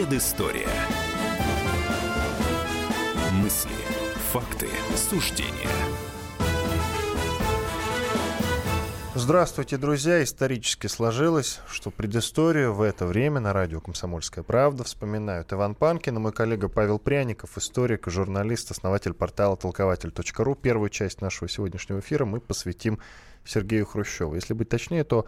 [0.00, 0.66] Предыстория.
[3.32, 3.70] Мысли,
[4.32, 5.68] факты, суждения.
[9.14, 10.22] Здравствуйте, друзья.
[10.22, 16.18] Исторически сложилось, что предысторию в это время на радио «Комсомольская правда» вспоминают Иван Панкин и
[16.18, 20.54] мой коллега Павел Пряников, историк и журналист, основатель портала толкователь.ру.
[20.54, 23.00] Первую часть нашего сегодняшнего эфира мы посвятим
[23.44, 24.34] Сергею Хрущеву.
[24.34, 25.26] Если быть точнее, то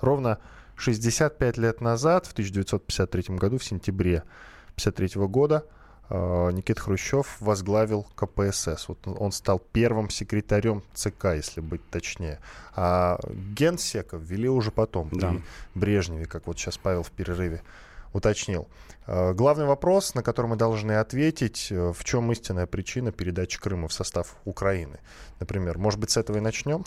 [0.00, 0.38] ровно
[0.76, 4.24] 65 лет назад, в 1953 году, в сентябре
[4.76, 5.64] 1953 года,
[6.10, 8.88] э, Никита Хрущев возглавил КПСС.
[8.88, 12.40] Вот он стал первым секретарем ЦК, если быть точнее.
[12.74, 13.18] А
[13.56, 15.34] генсека ввели уже потом, при да.
[15.74, 17.62] Брежневе, как вот сейчас Павел в перерыве
[18.12, 18.68] уточнил.
[19.06, 23.88] Э, главный вопрос, на который мы должны ответить, э, в чем истинная причина передачи Крыма
[23.88, 24.98] в состав Украины?
[25.40, 26.84] Например, может быть, с этого и начнем?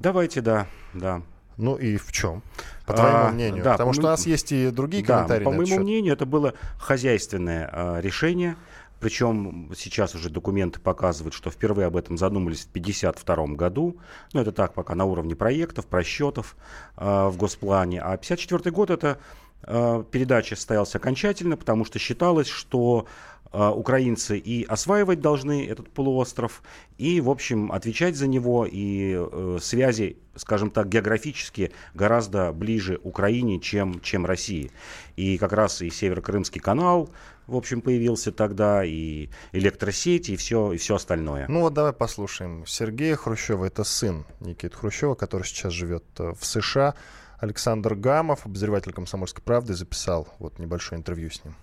[0.00, 1.22] Давайте, да, да.
[1.60, 2.42] Ну и в чем,
[2.86, 3.62] по твоему а, мнению?
[3.62, 5.44] Да, Потому по что у нас есть и другие да, комментарии.
[5.44, 8.56] По моему мнению, это было хозяйственное а, решение.
[8.98, 13.96] Причем сейчас уже документы показывают, что впервые об этом задумались в 1952 году.
[14.34, 16.54] Ну, это так, пока на уровне проектов, просчетов
[16.98, 18.00] э, в Госплане.
[18.02, 19.18] А 1954 год это
[19.62, 23.06] э, передача состоялась окончательно, потому что считалось, что а,
[23.52, 26.62] украинцы и осваивать должны этот полуостров,
[26.98, 33.58] и, в общем, отвечать за него, и э, связи, скажем так, географически гораздо ближе Украине,
[33.58, 34.70] чем, чем России.
[35.16, 37.10] И как раз и Северо-Крымский канал,
[37.48, 41.46] в общем, появился тогда, и электросети, и все, и все остальное.
[41.48, 42.64] Ну вот давай послушаем.
[42.66, 46.94] Сергея Хрущева, это сын Никиты Хрущева, который сейчас живет э, в США.
[47.38, 51.54] Александр Гамов, обозреватель «Комсомольской правды», записал вот небольшое интервью с ним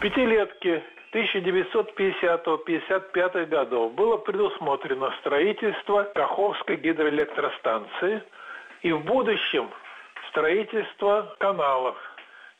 [0.00, 0.82] пятилетке
[1.12, 8.22] 1950-55 годов было предусмотрено строительство Каховской гидроэлектростанции
[8.82, 9.68] и в будущем
[10.30, 11.96] строительство каналов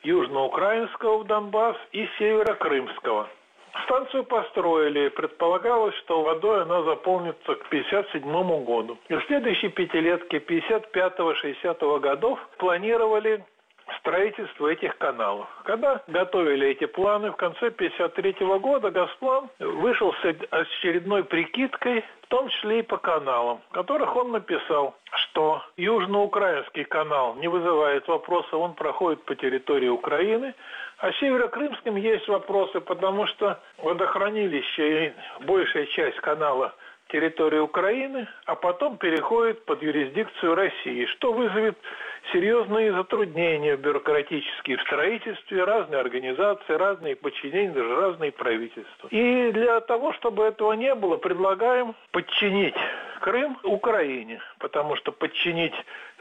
[0.03, 3.29] Южноукраинского в Донбасс и Северокрымского.
[3.85, 8.99] Станцию построили, предполагалось, что водой она заполнится к 1957 году.
[9.09, 13.45] И в следующей пятилетке 55-60 годов планировали
[14.01, 15.49] строительство этих каналов.
[15.65, 22.49] Когда готовили эти планы, в конце 1953 года Газплан вышел с очередной прикидкой, в том
[22.51, 28.75] числе и по каналам, в которых он написал, что Южноукраинский канал не вызывает вопроса, он
[28.75, 30.55] проходит по территории Украины,
[30.99, 35.13] а Северокрымским есть вопросы, потому что водохранилище и
[35.45, 36.75] большая часть канала
[37.09, 41.79] территории Украины, а потом переходит под юрисдикцию России, что вызовет
[42.33, 49.09] серьезные затруднения бюрократические в строительстве, разные организации, разные подчинения, даже разные правительства.
[49.11, 52.75] И для того, чтобы этого не было, предлагаем подчинить
[53.21, 55.75] Крым Украине, потому что подчинить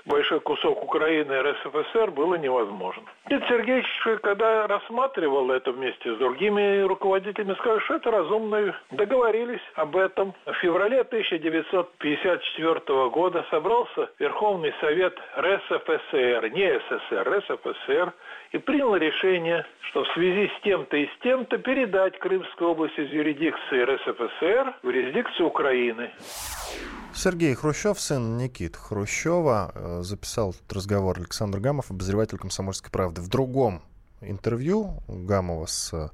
[0.08, 3.04] большой кусок Украины РСФСР было невозможно.
[3.30, 3.86] Дед Сергеевич,
[4.24, 8.74] когда рассматривал это вместе с другими руководителями, сказал, что это разумно.
[8.92, 10.34] Договорились об этом.
[10.46, 18.14] В феврале 1954 года собрался Верховный Совет РСФСР, не СССР, РСФСР,
[18.54, 23.12] и принял решение, что в связи с тем-то и с тем-то передать Крымскую область из
[23.12, 26.12] юрисдикции РСФСР в юрисдикцию Украины.
[27.18, 33.22] Сергей Хрущев, сын Никит Хрущева, э, записал этот разговор Александр Гамов, обозреватель «Комсомольской правды».
[33.22, 33.82] В другом
[34.22, 36.10] интервью Гамова с э,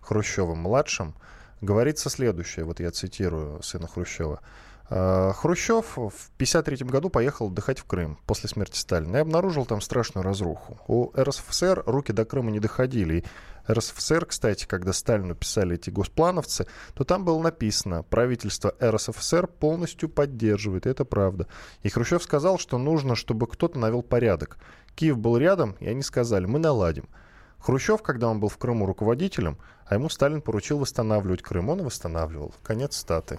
[0.00, 1.14] Хрущевым-младшим
[1.60, 4.40] говорится следующее, вот я цитирую сына Хрущева.
[4.88, 9.82] «Э, Хрущев в 1953 году поехал отдыхать в Крым после смерти Сталина и обнаружил там
[9.82, 10.78] страшную разруху.
[10.88, 13.26] У РСФСР руки до Крыма не доходили,
[13.68, 20.86] РСФСР, кстати, когда Сталину писали эти госплановцы, то там было написано, правительство РСФСР полностью поддерживает,
[20.86, 21.46] это правда.
[21.82, 24.58] И Хрущев сказал, что нужно, чтобы кто-то навел порядок.
[24.94, 27.08] Киев был рядом, и они сказали, мы наладим.
[27.58, 31.68] Хрущев, когда он был в Крыму руководителем, а ему Сталин поручил восстанавливать Крым.
[31.68, 32.52] Он восстанавливал.
[32.62, 33.38] Конец статы.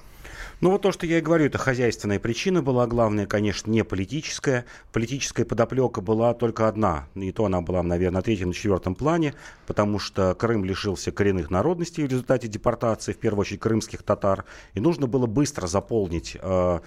[0.61, 2.87] Ну вот то, что я и говорю, это хозяйственная причина была.
[2.87, 4.65] Главная, конечно, не политическая.
[4.93, 7.07] Политическая подоплека была только одна.
[7.15, 9.33] И то она была, наверное, на третьем, на четвертом плане,
[9.67, 14.45] потому что Крым лишился коренных народностей в результате депортации, в первую очередь, крымских татар.
[14.73, 16.79] И нужно было быстро заполнить э,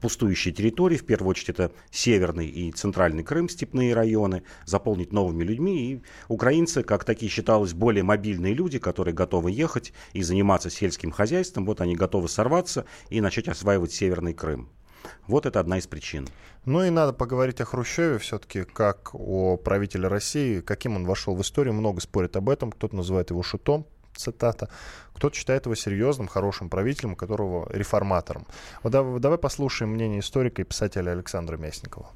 [0.00, 0.96] пустующие территории.
[0.96, 5.92] В первую очередь, это северный и центральный Крым, степные районы, заполнить новыми людьми.
[5.92, 11.66] И украинцы, как такие считалось, более мобильные люди, которые готовы ехать и заниматься сельским хозяйством,
[11.66, 14.68] вот они готовы сорваться и начать осваивать Северный Крым.
[15.26, 16.28] Вот это одна из причин.
[16.64, 21.42] Ну и надо поговорить о Хрущеве все-таки, как о правителе России, каким он вошел в
[21.42, 21.74] историю.
[21.74, 22.70] Много спорят об этом.
[22.70, 24.68] Кто-то называет его шутом, цитата.
[25.14, 28.46] Кто-то считает его серьезным, хорошим правителем, которого реформатором.
[28.84, 32.08] Вот давай, послушаем мнение историка и писателя Александра Мясникова.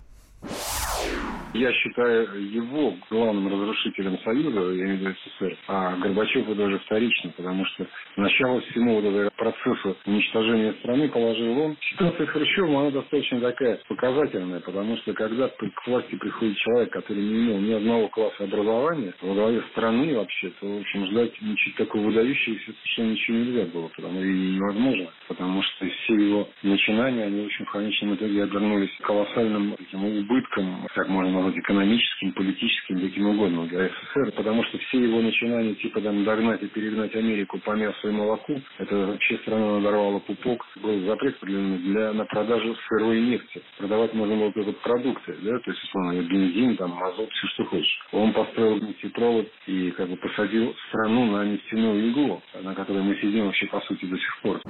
[1.52, 6.78] Я считаю его главным разрушителем Союза, я имею в виду СССР, а Горбачев это уже
[6.78, 7.86] вторично, потому что
[8.16, 11.76] начало всему вот этого процесса уничтожения страны положил он.
[11.90, 17.22] Ситуация с Хрущевым, она достаточно такая показательная, потому что когда к власти приходит человек, который
[17.22, 21.74] не имел ни одного класса образования, во главе страны вообще, то, в общем, ждать ничего
[21.78, 27.42] такого выдающегося совершенно ничего нельзя было, потому и невозможно, потому что все его начинания, они,
[27.42, 33.66] в общем, в конечном итоге обернулись колоссальным таким убытком, как можно экономическим, политическим, каким угодно
[33.66, 38.08] для СССР, потому что все его начинания, типа там догнать и перегнать Америку по мясу
[38.08, 43.62] и молоку, это вообще страна надорвала пупок, был запрет для, на продажу сырой нефти.
[43.78, 47.98] Продавать можно было только продукты, да, то есть, условно, бензин, там, мазут, все, что хочешь.
[48.12, 53.46] Он построил нефтепровод и как бы посадил страну на нефтяную иглу, на которой мы сидим
[53.46, 54.60] вообще, по сути, до сих пор.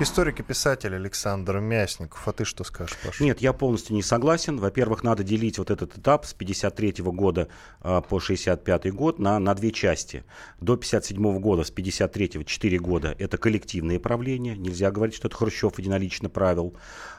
[0.00, 2.26] Историк и писатель Александр Мясников.
[2.26, 3.22] А ты что скажешь, Паша?
[3.24, 4.58] Нет, я полностью не согласен.
[4.58, 7.48] Во-первых, надо делить вот этот этап с 53 года
[7.82, 10.24] э, по 65 год на, на две части.
[10.60, 14.56] До 57 года, с 53 4 года, это коллективное правление.
[14.56, 16.74] Нельзя говорить, что это Хрущев единолично правил.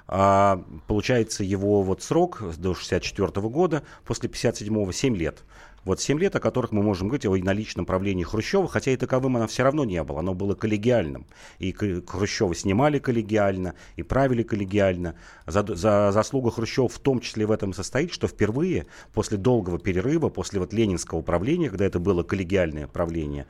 [0.08, 5.44] А, получается, его вот срок до 64 года, после 57 7 лет.
[5.88, 9.38] Вот 7 лет, о которых мы можем говорить о единоличном правлении Хрущева, хотя и таковым
[9.38, 11.26] оно все равно не было, оно было коллегиальным.
[11.60, 15.16] И Хрущева снимали коллегиально, и правили коллегиально.
[15.46, 20.28] За, за заслугу Хрущева в том числе в этом состоит, что впервые после долгого перерыва,
[20.28, 23.48] после вот ленинского правления, когда это было коллегиальное правление,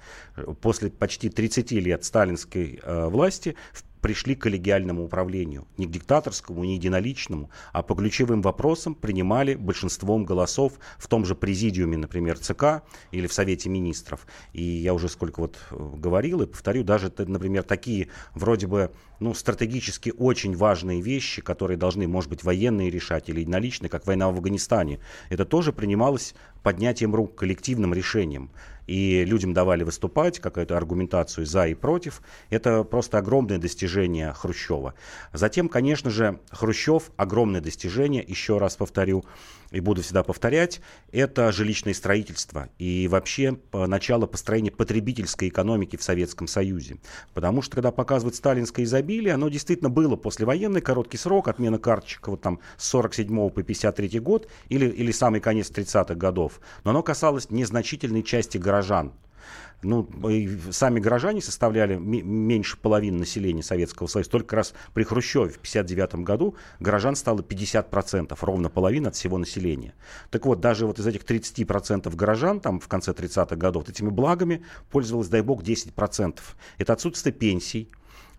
[0.62, 3.56] после почти 30 лет сталинской э, власти,
[4.02, 5.68] пришли к коллегиальному управлению.
[5.78, 11.36] Не к диктаторскому, не единоличному, а по ключевым вопросам принимали большинством голосов в том же
[11.36, 14.28] президиуме, например, ЦК или в Совете министров.
[14.54, 19.34] И я уже сколько вот э, говорил и повторю, даже, например, такие вроде бы ну,
[19.34, 24.36] стратегически очень важные вещи, которые должны, может быть, военные решать или единоличные, как война в
[24.36, 25.00] Афганистане,
[25.30, 28.52] это тоже принималось поднятием рук, коллективным решением
[28.88, 32.22] и людям давали выступать, какую-то аргументацию за и против.
[32.50, 34.94] Это просто огромное достижение Хрущева.
[35.34, 39.24] Затем, конечно же, Хрущев огромное достижение, еще раз повторю,
[39.72, 40.80] и буду всегда повторять,
[41.12, 47.00] это жилищное строительство и вообще начало построения потребительской экономики в Советском Союзе.
[47.34, 52.40] Потому что, когда показывают сталинское изобилие, оно действительно было послевоенный короткий срок, отмена карточек вот
[52.40, 56.62] там с 47 по 53 год или, или самый конец 30-х годов.
[56.86, 59.14] Но оно касалось незначительной части горожан
[59.84, 60.10] ну,
[60.72, 64.32] сами горожане составляли меньше половины населения Советского Союза.
[64.32, 69.94] Только раз при Хрущеве в 1959 году горожан стало 50%, ровно половина от всего населения.
[70.32, 74.64] Так вот, даже вот из этих 30% горожан там в конце 30-х годов этими благами
[74.90, 76.40] пользовалось, дай бог, 10%.
[76.80, 77.90] Это отсутствие пенсий,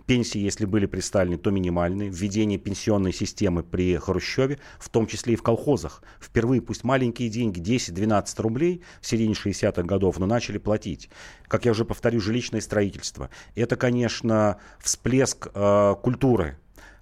[0.08, 2.08] Пенсии, если были при Сталине, то минимальные.
[2.08, 6.02] Введение пенсионной системы при Хрущеве, в том числе и в колхозах.
[6.18, 11.10] Впервые, пусть маленькие деньги, 10-12 рублей в середине 60-х годов, но начали платить.
[11.46, 13.28] Как я уже повторю, жилищное строительство.
[13.54, 16.56] Это, конечно, всплеск э, культуры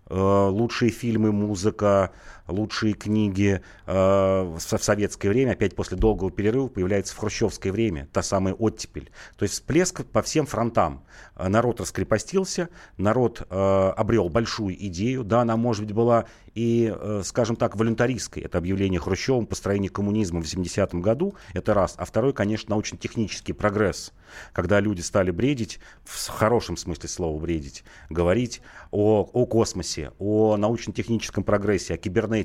[0.09, 2.13] Э, лучшие фильмы, музыка,
[2.49, 8.23] лучшие книги э, в советское время, опять после долгого перерыва, появляется в хрущевское время, та
[8.23, 9.11] самая оттепель.
[9.37, 11.05] То есть всплеск по всем фронтам.
[11.37, 17.77] Э, народ раскрепостился, народ обрел большую идею, да, она, может быть, была и, скажем так,
[17.77, 18.43] волюнтаристской.
[18.43, 21.95] Это объявление Хрущевым построение коммунизма в 80-м году, это раз.
[21.99, 24.13] А второй, конечно, научно-технический прогресс,
[24.53, 31.45] когда люди стали бредить, в хорошем смысле слова бредить, говорить о, о космосе, о научно-техническом
[31.45, 32.36] прогрессе, о кибернетике,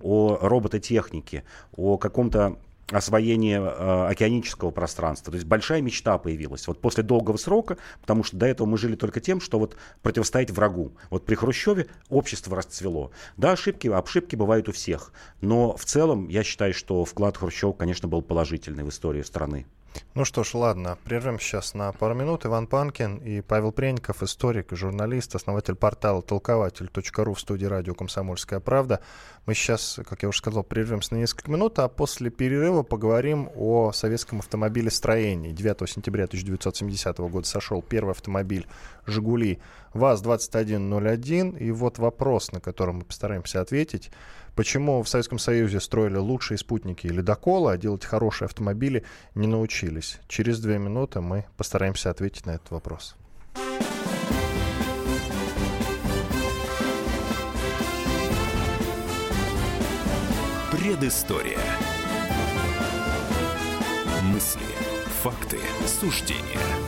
[0.00, 1.44] о робототехнике,
[1.76, 2.58] о каком-то
[2.90, 5.30] освоении э, океанического пространства.
[5.30, 6.66] То есть большая мечта появилась.
[6.66, 10.50] Вот после долгого срока, потому что до этого мы жили только тем, что вот противостоять
[10.50, 10.92] врагу.
[11.10, 13.10] Вот при Хрущеве общество расцвело.
[13.36, 15.12] Да, ошибки, ошибки бывают у всех.
[15.40, 19.66] Но в целом я считаю, что вклад Хрущева, конечно, был положительный в историю страны.
[20.14, 22.44] Ну что ж, ладно, прервем сейчас на пару минут.
[22.44, 29.00] Иван Панкин и Павел Пренников, историк, журналист, основатель портала толкователь.ру в студии радио «Комсомольская правда».
[29.46, 33.92] Мы сейчас, как я уже сказал, прервемся на несколько минут, а после перерыва поговорим о
[33.92, 35.52] советском автомобилестроении.
[35.52, 38.66] 9 сентября 1970 года сошел первый автомобиль
[39.06, 39.60] «Жигули»
[39.94, 41.58] ВАЗ-2101.
[41.58, 44.10] И вот вопрос, на который мы постараемся ответить.
[44.58, 49.04] Почему в Советском Союзе строили лучшие спутники и ледоколы, а делать хорошие автомобили
[49.36, 50.18] не научились?
[50.26, 53.14] Через две минуты мы постараемся ответить на этот вопрос.
[60.72, 61.60] Предыстория.
[64.24, 64.60] Мысли,
[65.22, 66.58] факты, суждения–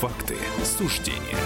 [0.00, 1.36] Факты, суждения.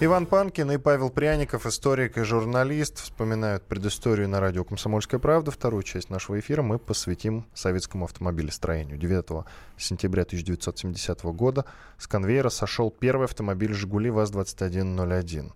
[0.00, 5.52] Иван Панкин и Павел Пряников, историк и журналист, вспоминают предысторию на радио «Комсомольская правда».
[5.52, 8.98] Вторую часть нашего эфира мы посвятим советскому автомобилестроению.
[8.98, 9.46] 9
[9.78, 11.66] сентября 1970 года
[11.98, 15.52] с конвейера сошел первый автомобиль «Жигули ВАЗ-2101».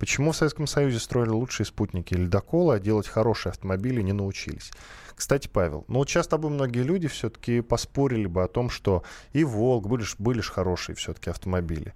[0.00, 4.72] Почему в Советском Союзе строили лучшие спутники ледокола, а делать хорошие автомобили не научились?
[5.14, 9.04] Кстати, Павел, ну вот сейчас с тобой многие люди все-таки поспорили бы о том, что
[9.34, 11.92] и «Волк» были, были же хорошие все-таки автомобили.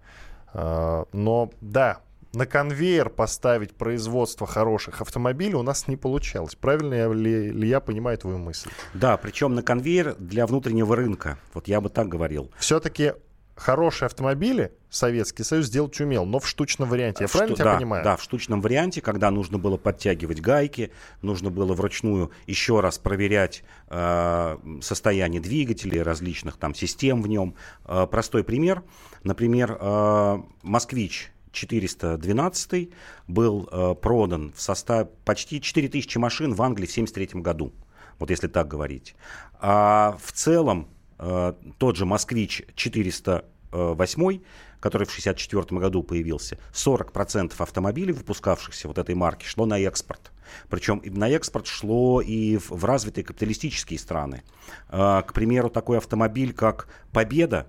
[0.53, 2.03] А, но да,
[2.35, 6.55] на конвейер поставить производство хороших автомобилей у нас не получалось.
[6.55, 8.71] Правильно ли, ли я понимаю твою мысль?
[8.93, 11.39] Да, причем на конвейер для внутреннего рынка.
[11.55, 12.51] Вот я бы так говорил.
[12.59, 13.15] Все-таки
[13.55, 17.25] хорошие автомобили Советский Союз сделать умел, но в штучном варианте.
[17.25, 18.05] Я в правильно шту- тебя да, понимаю?
[18.05, 20.93] Да, в штучном варианте, когда нужно было подтягивать гайки,
[21.23, 27.55] нужно было вручную еще раз проверять э, состояние двигателей, различных там систем в нем.
[27.85, 28.83] Э, простой пример.
[29.23, 32.91] Например, э, «Москвич» 412
[33.29, 37.73] был э, продан в составе почти 4000 машин в Англии в 1973 году.
[38.19, 39.15] Вот если так говорить.
[39.61, 44.41] А в целом тот же «Москвич» 408
[44.85, 50.31] который в 1964 году появился, 40% автомобилей, выпускавшихся вот этой марки, шло на экспорт.
[50.69, 54.43] Причем на экспорт шло и в, развитые капиталистические страны.
[54.91, 57.67] Э, к примеру, такой автомобиль, как «Победа»,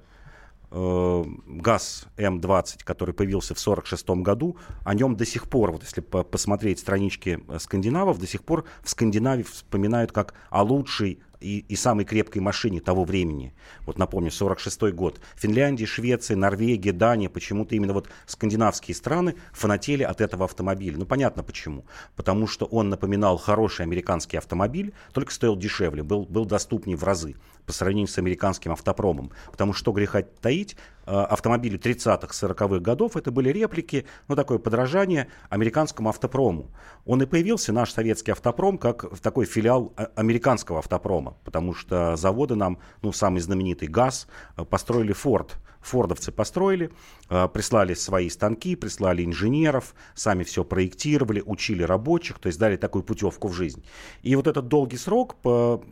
[0.71, 6.01] э, ГАЗ М-20, который появился в 1946 году, о нем до сих пор, вот если
[6.01, 11.59] по посмотреть странички э, скандинавов, до сих пор в Скандинавии вспоминают как о лучшей и,
[11.67, 13.53] и самой крепкой машине того времени.
[13.85, 15.19] Вот напомню, 46 год.
[15.35, 20.97] Финляндия, Швеция, Норвегия, Дания, почему-то именно вот скандинавские страны фанатели от этого автомобиля.
[20.97, 21.85] Ну, понятно почему.
[22.15, 27.35] Потому что он напоминал хороший американский автомобиль, только стоил дешевле, был, был доступнее в разы
[27.65, 29.31] по сравнению с американским автопромом.
[29.51, 36.09] Потому что, греха таить, автомобили 30-х, 40-х годов, это были реплики, ну, такое подражание американскому
[36.09, 36.71] автопрому.
[37.05, 42.79] Он и появился, наш советский автопром, как такой филиал американского автопрома, потому что заводы нам,
[43.01, 44.27] ну, самый знаменитый ГАЗ,
[44.69, 45.57] построили Форд.
[45.85, 46.91] Фордовцы построили,
[47.27, 53.47] прислали свои станки, прислали инженеров, сами все проектировали, учили рабочих, то есть дали такую путевку
[53.47, 53.83] в жизнь.
[54.23, 55.35] И вот этот долгий срок,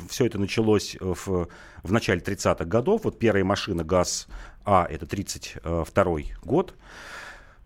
[0.09, 1.47] все это началось в,
[1.83, 4.27] в начале 30-х годов, вот первая машина ГАЗ
[4.65, 6.73] а это 32 год.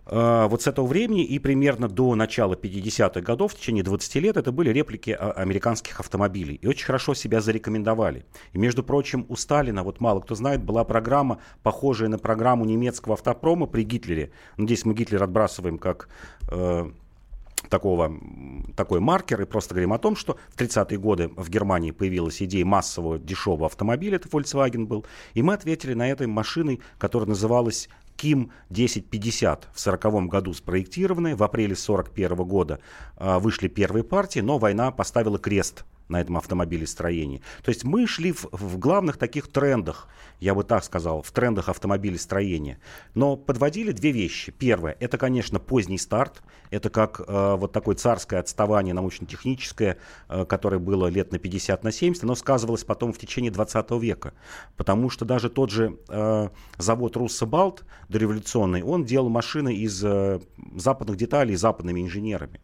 [0.09, 4.53] Вот с этого времени и примерно до начала 50-х годов, в течение 20 лет, это
[4.53, 6.55] были реплики американских автомобилей.
[6.55, 8.25] И очень хорошо себя зарекомендовали.
[8.53, 13.15] И, между прочим, у Сталина, вот мало кто знает, была программа, похожая на программу немецкого
[13.15, 14.31] автопрома при Гитлере.
[14.55, 16.07] Ну, здесь мы Гитлер отбрасываем как
[16.49, 16.89] э,
[17.69, 18.13] такого,
[18.75, 22.65] такой маркер и просто говорим о том, что в 30-е годы в Германии появилась идея
[22.65, 28.51] массового дешевого автомобиля, это Volkswagen был, и мы ответили на этой машиной, которая называлась Ким
[28.71, 32.79] 1050 в 1940 году спроектированная, в апреле 1941 года
[33.17, 37.41] э, вышли первые партии, но война поставила крест на этом автомобилестроении.
[37.63, 40.07] То есть мы шли в, в главных таких трендах,
[40.39, 42.79] я бы так сказал, в трендах автомобилестроения.
[43.13, 44.51] Но подводили две вещи.
[44.51, 46.41] Первое, это, конечно, поздний старт.
[46.69, 49.97] Это как э, вот такое царское отставание научно-техническое,
[50.29, 54.33] э, которое было лет на 50, на 70, оно сказывалось потом в течение 20 века.
[54.75, 60.39] Потому что даже тот же э, завод Руссобалт дореволюционный, он делал машины из э,
[60.75, 62.59] западных деталей западными инженерами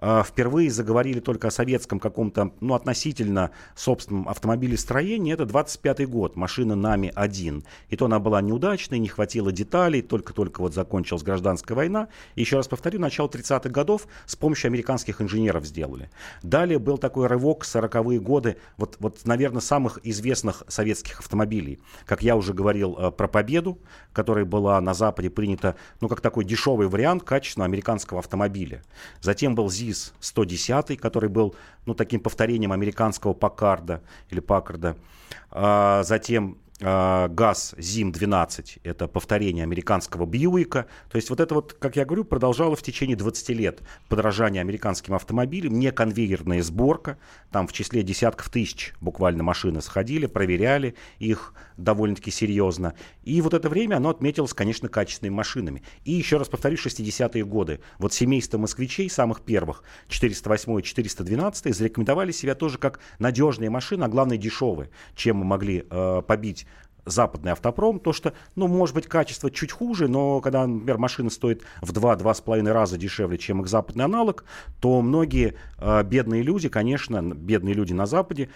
[0.00, 7.64] впервые заговорили только о советском каком-то, ну, относительно собственном автомобилестроении, это 25 год, машина Нами-1.
[7.88, 12.08] И то она была неудачной, не хватило деталей, только-только вот закончилась гражданская война.
[12.34, 16.10] И еще раз повторю, начало 30-х годов с помощью американских инженеров сделали.
[16.42, 21.78] Далее был такой рывок, 40-е годы, вот, вот, наверное, самых известных советских автомобилей.
[22.06, 23.78] Как я уже говорил э, про «Победу»,
[24.12, 28.82] которая была на Западе принята, ну, как такой дешевый вариант качественного американского автомобиля.
[29.20, 31.54] Затем был ЗИС 110, который был
[31.86, 34.96] ну, таким повторением американского Паккарда или Паккарда.
[35.50, 40.86] А, затем ГАЗ ЗИМ-12, это повторение американского Бьюика.
[41.10, 45.14] То есть вот это вот, как я говорю, продолжало в течение 20 лет подражание американским
[45.14, 47.18] автомобилям, не конвейерная сборка,
[47.52, 52.94] там в числе десятков тысяч буквально машины сходили, проверяли их довольно-таки серьезно.
[53.22, 55.82] И вот это время оно отметилось, конечно, качественными машинами.
[56.04, 57.80] И еще раз повторю, 60-е годы.
[57.98, 64.08] Вот семейство москвичей, самых первых, 408 и 412, зарекомендовали себя тоже как надежные машины, а
[64.08, 66.66] главное дешевые, чем мы могли э, побить
[67.04, 71.62] западный автопром, то что, ну, может быть, качество чуть хуже, но когда, например, машина стоит
[71.80, 74.44] в 2-2,5 раза дешевле, чем их западный аналог,
[74.80, 78.48] то многие э, бедные люди, конечно, бедные люди на Западе,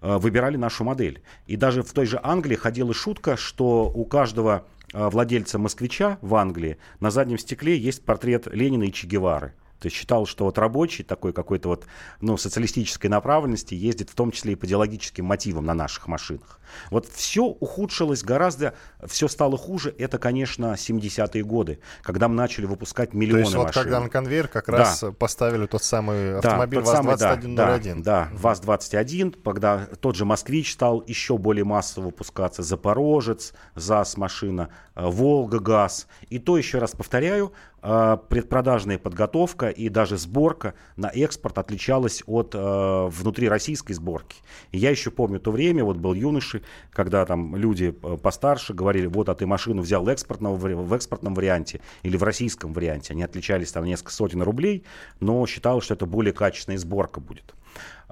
[0.00, 1.22] э, выбирали нашу модель.
[1.46, 6.34] И даже в той же Англии ходила шутка, что у каждого э, владельца москвича в
[6.34, 9.54] Англии на заднем стекле есть портрет Ленина и Че Гевары.
[9.80, 11.86] То есть считал, что вот рабочий такой какой-то вот,
[12.20, 16.60] ну, социалистической направленности ездит в том числе и по идеологическим мотивам на наших машинах.
[16.90, 18.74] Вот все ухудшилось гораздо,
[19.06, 19.94] все стало хуже.
[19.98, 23.52] Это, конечно, 70-е годы, когда мы начали выпускать миллионы машин.
[23.52, 24.76] То есть вот когда на конвейер как да.
[24.76, 27.54] раз поставили тот самый автомобиль да, ВАЗ-2101.
[27.54, 34.68] Да, да, да, ВАЗ-21, когда тот же «Москвич» стал еще более массово выпускаться, «Запорожец», ЗАЗ-машина,
[34.94, 36.06] э, «Волга-ГАЗ».
[36.28, 43.08] И то, еще раз повторяю, предпродажная подготовка и даже сборка на экспорт отличалась от э,
[43.10, 44.36] внутрироссийской сборки.
[44.70, 49.06] И я еще помню то время, вот был юношей, когда там люди э, постарше говорили,
[49.06, 53.14] вот, а ты машину взял экспортного, в экспортном варианте или в российском варианте.
[53.14, 54.84] Они отличались там несколько сотен рублей,
[55.20, 57.54] но считалось, что это более качественная сборка будет.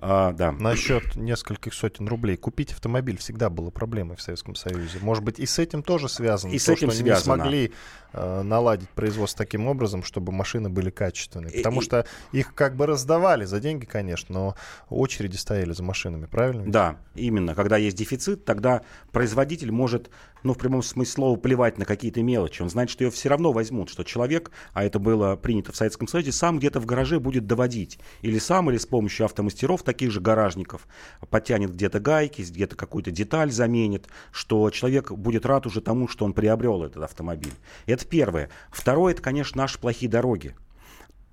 [0.00, 0.52] А, да.
[0.52, 2.36] Насчет нескольких сотен рублей.
[2.36, 4.98] Купить автомобиль всегда было проблемой в Советском Союзе.
[5.00, 6.52] Может быть, и с этим тоже связано.
[6.52, 7.34] И то, с этим что связано.
[7.34, 7.72] не смогли
[8.12, 11.52] э, наладить производство таким образом, чтобы машины были качественные.
[11.52, 14.54] Потому и, что их как бы раздавали за деньги, конечно, но
[14.88, 16.70] очереди стояли за машинами, правильно?
[16.70, 17.54] Да, именно.
[17.54, 20.10] Когда есть дефицит, тогда производитель может,
[20.42, 22.62] ну, в прямом смысле слова, плевать на какие-то мелочи.
[22.62, 26.06] Он знает, что ее все равно возьмут, что человек, а это было принято в Советском
[26.06, 27.98] Союзе, сам где-то в гараже будет доводить.
[28.22, 30.86] Или сам, или с помощью автомастеров, таких же гаражников,
[31.30, 36.34] потянет где-то гайки, где-то какую-то деталь заменит, что человек будет рад уже тому, что он
[36.34, 37.54] приобрел этот автомобиль.
[37.86, 38.50] Это первое.
[38.70, 40.54] Второе, это, конечно, наши плохие дороги.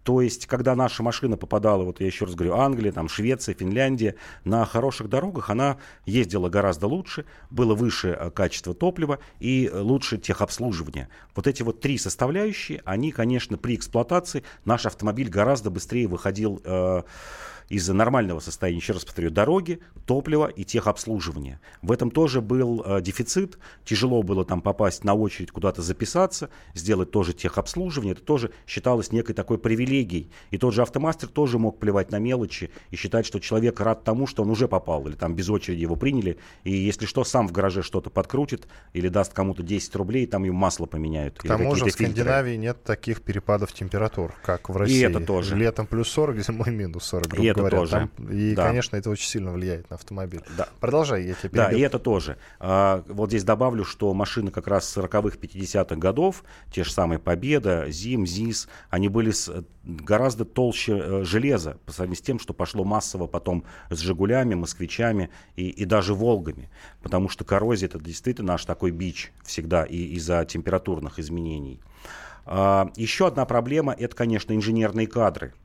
[0.06, 4.16] То есть, когда наша машина попадала, вот я еще раз говорю, Англия, там, Швеция, Финляндия,
[4.44, 11.10] на хороших дорогах она ездила гораздо лучше, было выше э, качество топлива и лучше техобслуживание.
[11.34, 17.02] Вот эти вот три составляющие, они, конечно, при эксплуатации наш автомобиль гораздо быстрее выходил э,
[17.70, 21.60] из-за нормального состояния, еще раз повторю, дороги, топлива и техобслуживания.
[21.82, 27.12] В этом тоже был э, дефицит, тяжело было там попасть на очередь, куда-то записаться, сделать
[27.12, 30.30] тоже техобслуживание, это тоже считалось некой такой привилегией.
[30.52, 34.28] И тот же автомастер тоже мог плевать на мелочи и считать, что человек рад тому,
[34.28, 37.52] что он уже попал, или там без очереди его приняли, и если что, сам в
[37.52, 41.40] гараже что-то подкрутит, или даст кому-то 10 рублей, там ему масло поменяют.
[41.40, 42.68] К тому же в Скандинавии фильтры.
[42.68, 45.00] нет таких перепадов температур, как в России.
[45.00, 45.56] И это тоже.
[45.56, 47.78] Летом плюс 40, зимой минус 40, грубо это говоря.
[47.78, 47.92] тоже.
[47.92, 48.68] Там, и, да.
[48.68, 50.42] конечно, это очень сильно влияет на автомобиль.
[50.58, 50.68] Да.
[50.80, 52.38] Продолжай, я тебе Да, и это тоже.
[52.60, 57.86] А, вот здесь добавлю, что машины как раз 40-х, 50-х годов, те же самые Победа,
[57.90, 59.52] ЗИМ, ЗИС, они были с,
[59.84, 65.30] гораздо толще э, железа по сравнению с тем, что пошло массово потом с «Жигулями», «Москвичами»
[65.56, 66.70] и, и даже «Волгами».
[67.02, 71.80] Потому что коррозия– это действительно наш такой бич всегда и из-за температурных изменений.
[72.46, 75.54] А, еще одна проблема– это, конечно, инженерные кадры–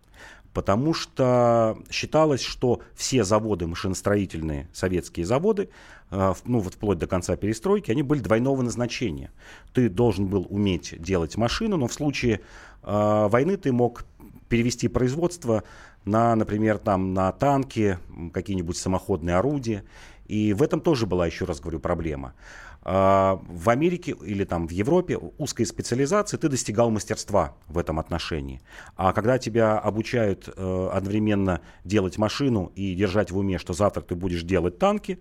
[0.52, 5.68] потому что считалось, что все заводы машиностроительные, советские заводы,
[6.10, 9.30] э, ну вот вплоть до конца перестройки, они были двойного назначения.
[9.72, 12.40] Ты должен был уметь делать машину, но в случае
[12.82, 14.04] э, войны ты мог
[14.48, 15.62] перевести производство
[16.04, 17.98] на, например, там, на танки,
[18.32, 19.84] какие-нибудь самоходные орудия.
[20.26, 22.34] И в этом тоже была, еще раз говорю, проблема.
[22.82, 28.62] А, в Америке или там в Европе узкой специализации ты достигал мастерства в этом отношении.
[28.96, 34.14] А когда тебя обучают э, одновременно делать машину и держать в уме, что завтра ты
[34.14, 35.20] будешь делать танки,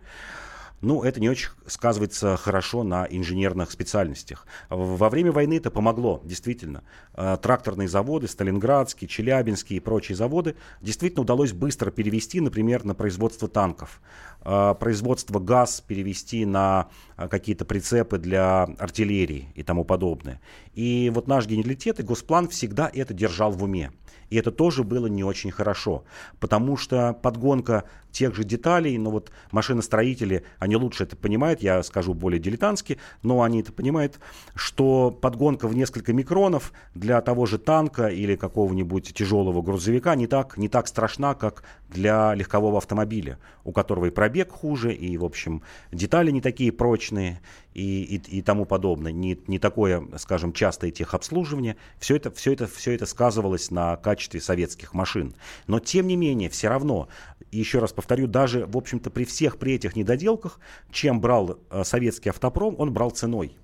[0.81, 4.47] ну, это не очень сказывается хорошо на инженерных специальностях.
[4.69, 6.83] Во время войны это помогло, действительно.
[7.15, 13.47] Э, тракторные заводы, Сталинградские, Челябинские и прочие заводы действительно удалось быстро перевести, например, на производство
[13.47, 14.01] танков.
[14.41, 16.87] Э, производство ГАЗ перевести на
[17.17, 20.39] э, какие-то прицепы для артиллерии и тому подобное.
[20.73, 23.91] И вот наш генералитет и Госплан всегда это держал в уме.
[24.29, 26.03] И это тоже было не очень хорошо,
[26.39, 32.13] потому что подгонка тех же деталей, но вот машиностроители, они лучше это понимают, я скажу
[32.13, 34.19] более дилетантски, но они это понимают,
[34.55, 40.57] что подгонка в несколько микронов для того же танка или какого-нибудь тяжелого грузовика не так,
[40.57, 45.63] не так страшна, как для легкового автомобиля, у которого и пробег хуже, и, в общем,
[45.91, 47.41] детали не такие прочные,
[47.79, 52.67] и, и, и тому подобное, не, не такое, скажем, частое техобслуживание, все это, все, это,
[52.67, 55.33] все это сказывалось на качестве советских машин.
[55.67, 57.07] Но, тем не менее, все равно,
[57.51, 60.59] еще раз повторю, даже, в общем-то, при всех при этих недоделках,
[60.91, 63.55] чем брал э, советский автопром, он брал ценой.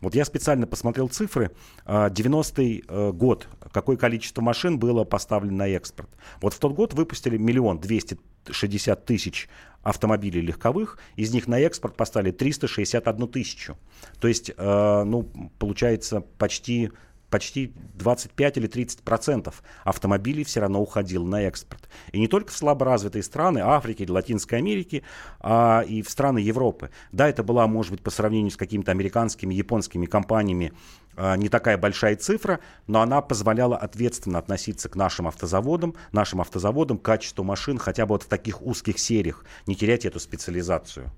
[0.00, 1.50] Вот я специально посмотрел цифры.
[1.86, 6.10] 90-й э, э, год, какое количество машин было поставлено на экспорт.
[6.40, 8.18] Вот в тот год выпустили миллион двести
[8.50, 9.48] 60 тысяч
[9.82, 13.76] автомобилей легковых, из них на экспорт поставили 361 тысячу.
[14.20, 16.90] То есть, э, ну, получается, почти
[17.32, 21.88] почти 25 или 30 процентов автомобилей все равно уходило на экспорт.
[22.12, 25.02] И не только в слаборазвитые страны Африки Латинской Америки,
[25.40, 26.90] а и в страны Европы.
[27.10, 30.74] Да, это была, может быть, по сравнению с какими-то американскими, японскими компаниями
[31.16, 36.98] а, не такая большая цифра, но она позволяла ответственно относиться к нашим автозаводам, нашим автозаводам,
[36.98, 41.10] качеству машин, хотя бы вот в таких узких сериях, не терять эту специализацию.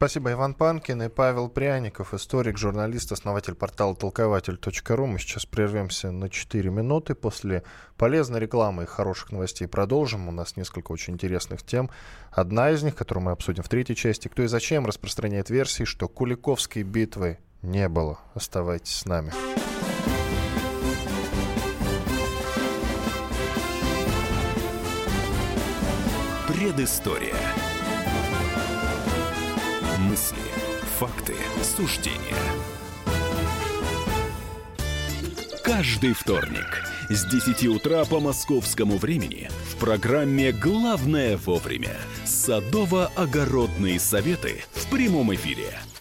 [0.00, 5.06] Спасибо, Иван Панкин и Павел Пряников, историк, журналист, основатель портала толкователь.ру.
[5.06, 7.14] Мы сейчас прервемся на 4 минуты.
[7.14, 7.64] После
[7.98, 10.26] полезной рекламы и хороших новостей продолжим.
[10.26, 11.90] У нас несколько очень интересных тем.
[12.30, 14.28] Одна из них, которую мы обсудим в третьей части.
[14.28, 18.20] Кто и зачем распространяет версии, что Куликовской битвы не было.
[18.32, 19.34] Оставайтесь с нами.
[26.48, 27.36] Предыстория.
[30.10, 30.38] Мысли,
[30.98, 32.18] факты, суждения.
[35.62, 44.90] Каждый вторник с 10 утра по московскому времени в программе «Главное вовремя» садово-огородные советы в
[44.90, 45.78] прямом эфире–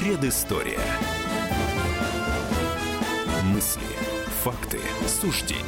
[0.00, 0.80] Предыстория.
[3.44, 3.82] Мысли,
[4.42, 5.62] факты, суждения.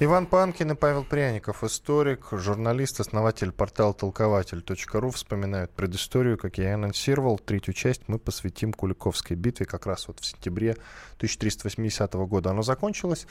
[0.00, 6.72] Иван Панкин и Павел Пряников, историк, журналист, основатель портала толкователь.ру вспоминают предысторию, как я и
[6.72, 7.38] анонсировал.
[7.38, 10.78] Третью часть мы посвятим Куликовской битве как раз вот в сентябре
[11.16, 12.52] 1380 года.
[12.52, 13.26] Она закончилась,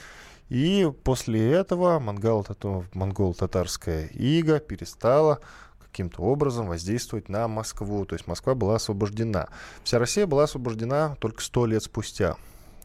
[0.50, 5.40] и после этого монгол-татарская ига перестала
[5.90, 8.04] каким-то образом воздействовать на Москву.
[8.04, 9.48] То есть Москва была освобождена.
[9.84, 12.36] Вся Россия была освобождена только сто лет спустя.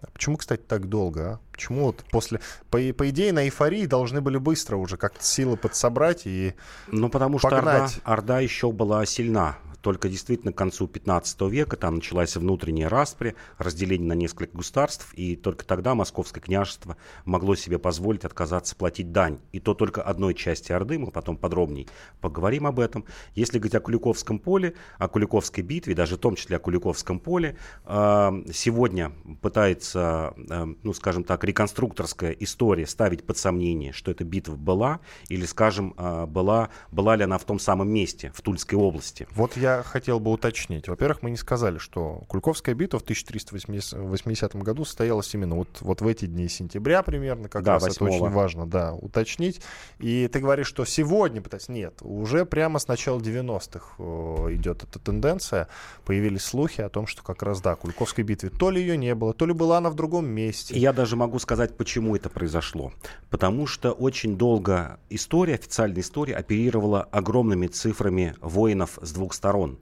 [0.02, 1.34] А почему, кстати, так долго?
[1.34, 1.40] А?
[1.52, 2.42] Почему вот после...
[2.70, 6.56] По, по идее, на эйфории должны были быстро уже как-то силы подсобрать и
[6.88, 11.96] Ну, потому что Орда, Орда еще была сильна только действительно к концу 15 века там
[11.96, 18.24] началась внутренняя распри, разделение на несколько государств, и только тогда Московское княжество могло себе позволить
[18.24, 19.40] отказаться платить дань.
[19.52, 21.88] И то только одной части Орды, мы потом подробнее
[22.22, 23.04] поговорим об этом.
[23.36, 27.58] Если говорить о Куликовском поле, о Куликовской битве, даже в том числе о Куликовском поле,
[27.84, 34.56] а, сегодня пытается, а, ну скажем так, реконструкторская история ставить под сомнение, что эта битва
[34.56, 39.28] была, или, скажем, а, была, была ли она в том самом месте, в Тульской области.
[39.36, 40.88] Вот я хотел бы уточнить.
[40.88, 46.08] Во-первых, мы не сказали, что Кульковская битва в 1380 году состоялась именно вот, вот в
[46.08, 49.62] эти дни сентября примерно, как да, раз 8 это очень важно, да, уточнить.
[50.00, 55.00] И ты говоришь, что сегодня, пытаться нет, уже прямо с начала 90-х э, идет эта
[55.00, 55.68] тенденция,
[56.06, 59.34] появились слухи о том, что как раз, да, Кульковской битвы то ли ее не было,
[59.34, 60.78] то ли была она в другом месте.
[60.78, 62.92] Я даже могу сказать, почему это произошло.
[63.30, 69.78] Потому что очень долго история, официальная история оперировала огромными цифрами воинов с двух сторон сторон.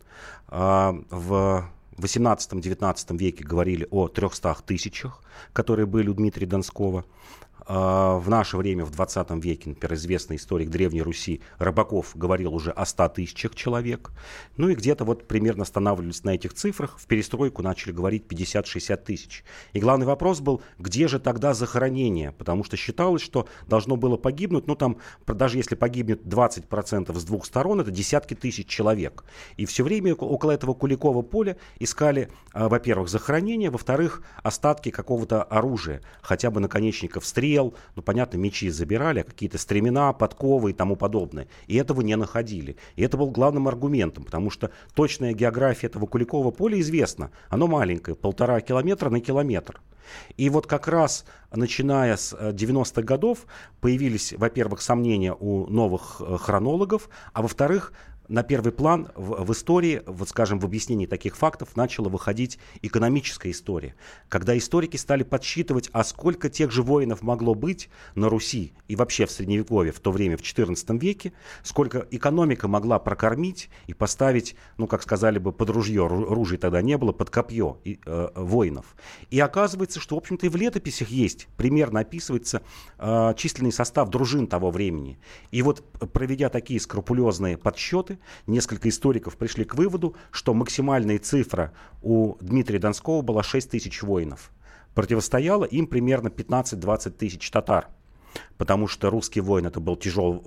[0.48, 5.22] А, в 18-19 веке говорили о 300 тысячах,
[5.54, 7.06] которые были у Дмитрия Донского.
[7.68, 12.72] А, в наше время, в 20 веке, например, известный историк Древней Руси Рыбаков говорил уже
[12.72, 14.12] о 100 тысячах человек.
[14.58, 16.98] Ну и где-то вот примерно останавливались на этих цифрах.
[16.98, 19.44] В перестройку начали говорить 50-60 тысяч.
[19.74, 22.32] И главный вопрос был, где же тогда захоронение?
[22.32, 24.98] Потому что считалось, что должно было погибнуть, ну там,
[25.28, 29.24] даже если погибнет 20% с двух сторон, это десятки тысяч человек.
[29.58, 36.02] И все время около этого Куликова поля искали, а, во-первых, захоронение, во-вторых, остатки какого-то оружия,
[36.22, 40.96] хотя бы наконечников стрел, стрел, ну, понятно, мечи забирали, а какие-то стремена, подковы и тому
[40.96, 41.48] подобное.
[41.68, 42.78] И этого не находили.
[42.96, 47.32] И это был главным аргументом, потому что точная география этого Куликова поля известна.
[47.50, 49.82] Оно маленькое, полтора километра на километр.
[50.38, 53.46] И вот как раз начиная с 90-х э, годов
[53.82, 57.94] появились, во-первых, сомнения у новых э, хронологов, а во-вторых,
[58.32, 63.52] на первый план в, в истории, вот скажем, в объяснении таких фактов начала выходить экономическая
[63.52, 63.94] история,
[64.30, 69.26] когда историки стали подсчитывать, а сколько тех же воинов могло быть на Руси и вообще
[69.26, 74.88] в Средневековье в то время, в XIV веке, сколько экономика могла прокормить и поставить, ну,
[74.88, 78.96] как сказали бы, под ружье, ружей тогда не было, под копье и, э, воинов.
[79.30, 82.62] И оказывается, что, в общем-то, и в летописях есть, примерно описывается
[82.98, 85.20] э, численный состав дружин того времени.
[85.52, 92.36] И вот, проведя такие скрупулезные подсчеты, несколько историков пришли к выводу, что максимальная цифра у
[92.42, 94.52] Дмитрия Донского была 6 тысяч воинов.
[94.94, 97.88] Противостояло им примерно 15-20 тысяч татар
[98.58, 100.42] потому что русский воин это был тяжел,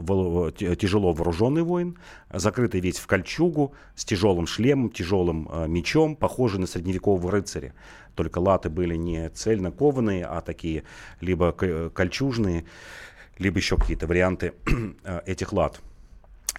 [0.52, 1.98] тяжело вооруженный воин,
[2.32, 7.74] закрытый весь в кольчугу, с тяжелым шлемом, тяжелым э, мечом, похожий на средневекового рыцаря.
[8.14, 10.84] Только латы были не цельно кованые, а такие
[11.20, 12.64] либо кольчужные,
[13.38, 14.54] либо еще какие-то варианты
[15.04, 15.80] э, этих лат.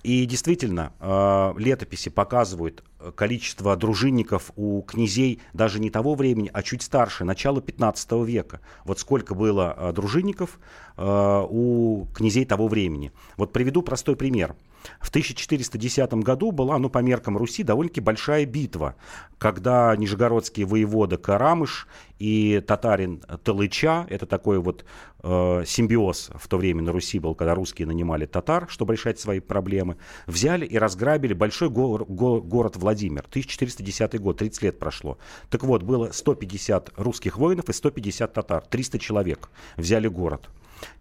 [0.06, 2.84] И действительно, э, летописи показывают
[3.16, 8.62] количество дружинников у князей даже не того времени, а чуть старше, начала 15 века.
[8.84, 10.60] Вот сколько было э, дружинников
[10.98, 13.12] у князей того времени.
[13.36, 14.56] Вот приведу простой пример.
[15.00, 18.96] В 1410 году была, ну, по меркам Руси, довольно-таки большая битва,
[19.38, 21.88] когда нижегородский воевода Карамыш
[22.20, 24.86] и татарин Талыча, это такой вот
[25.24, 29.40] э, симбиоз в то время на Руси был, когда русские нанимали татар, чтобы решать свои
[29.40, 32.95] проблемы, взяли и разграбили большой го- го- город Владимир.
[33.04, 35.18] 1410 год, 30 лет прошло.
[35.50, 40.50] Так вот, было 150 русских воинов и 150 татар, 300 человек взяли город.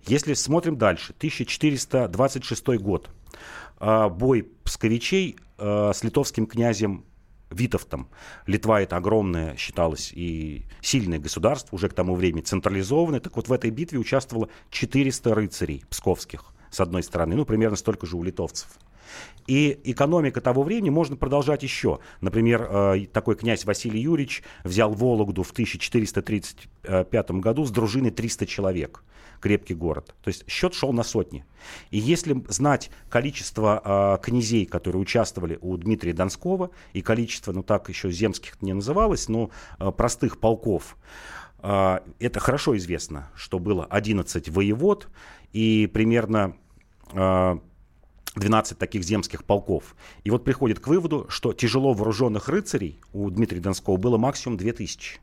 [0.06, 3.10] Если смотрим дальше, 1426 год.
[3.78, 7.04] А, бой псковичей а, с литовским князем
[7.50, 8.08] Витовтом.
[8.46, 13.20] Литва это огромное считалось и сильное государство, уже к тому времени централизованное.
[13.20, 18.06] Так вот в этой битве участвовало 400 рыцарей псковских с одной стороны, ну примерно столько
[18.06, 18.68] же у литовцев.
[19.46, 21.98] И экономика того времени можно продолжать еще.
[22.20, 29.04] Например, э, такой князь Василий Юрьевич взял Вологду в 1435 году с дружиной 300 человек.
[29.40, 30.14] Крепкий город.
[30.22, 31.44] То есть счет шел на сотни.
[31.90, 37.90] И если знать количество э, князей, которые участвовали у Дмитрия Донского, и количество, ну так
[37.90, 40.96] еще земских не называлось, но э, простых полков,
[41.62, 45.08] это хорошо известно, что было 11 воевод
[45.54, 46.56] и примерно
[48.36, 49.94] 12 таких земских полков.
[50.24, 55.20] И вот приходит к выводу, что тяжело вооруженных рыцарей у Дмитрия Донского было максимум 2000.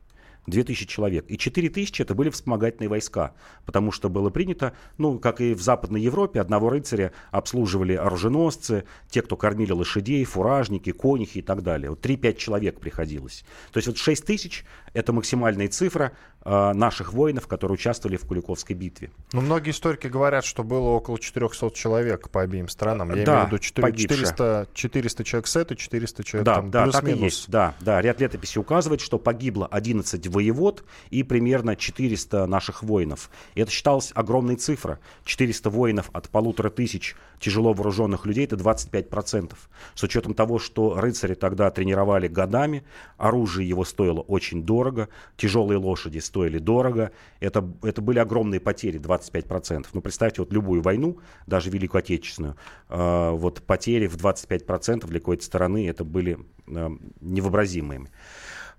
[0.48, 1.26] 2000 человек.
[1.28, 3.34] И 4000 это были вспомогательные войска,
[3.66, 9.22] потому что было принято, ну, как и в Западной Европе, одного рыцаря обслуживали оруженосцы, те,
[9.22, 11.92] кто кормили лошадей, фуражники, конюхи и так далее.
[11.92, 13.46] Вот 3-5 человек приходилось.
[13.72, 16.12] То есть вот 6000 это максимальная цифра
[16.44, 19.12] э, наших воинов, которые участвовали в Куликовской битве.
[19.34, 23.16] Ну, многие историки говорят, что было около 400 человек по обеим странам.
[23.16, 26.72] Я да, имею в виду 4, 400, 400 человек с этой, 400 человек да, там,
[26.72, 27.50] да, так и есть.
[27.50, 33.30] Да, да, ряд летописей указывает, что погибло 11 воевод и примерно 400 наших воинов.
[33.56, 34.98] И это считалось огромной цифрой.
[35.26, 39.54] 400 воинов от полутора тысяч тяжело вооруженных людей– это 25%.
[39.96, 42.84] С учетом того, что рыцари тогда тренировали годами,
[43.18, 47.12] оружие его стоило очень дорого, дорого, тяжелые лошади стоили дорого.
[47.40, 49.88] Это, это были огромные потери, 25%.
[49.94, 52.56] Ну, представьте, вот любую войну, даже Великую Отечественную,
[52.90, 56.90] э, вот потери в 25% для какой-то стороны, это были э,
[57.22, 58.10] невообразимыми.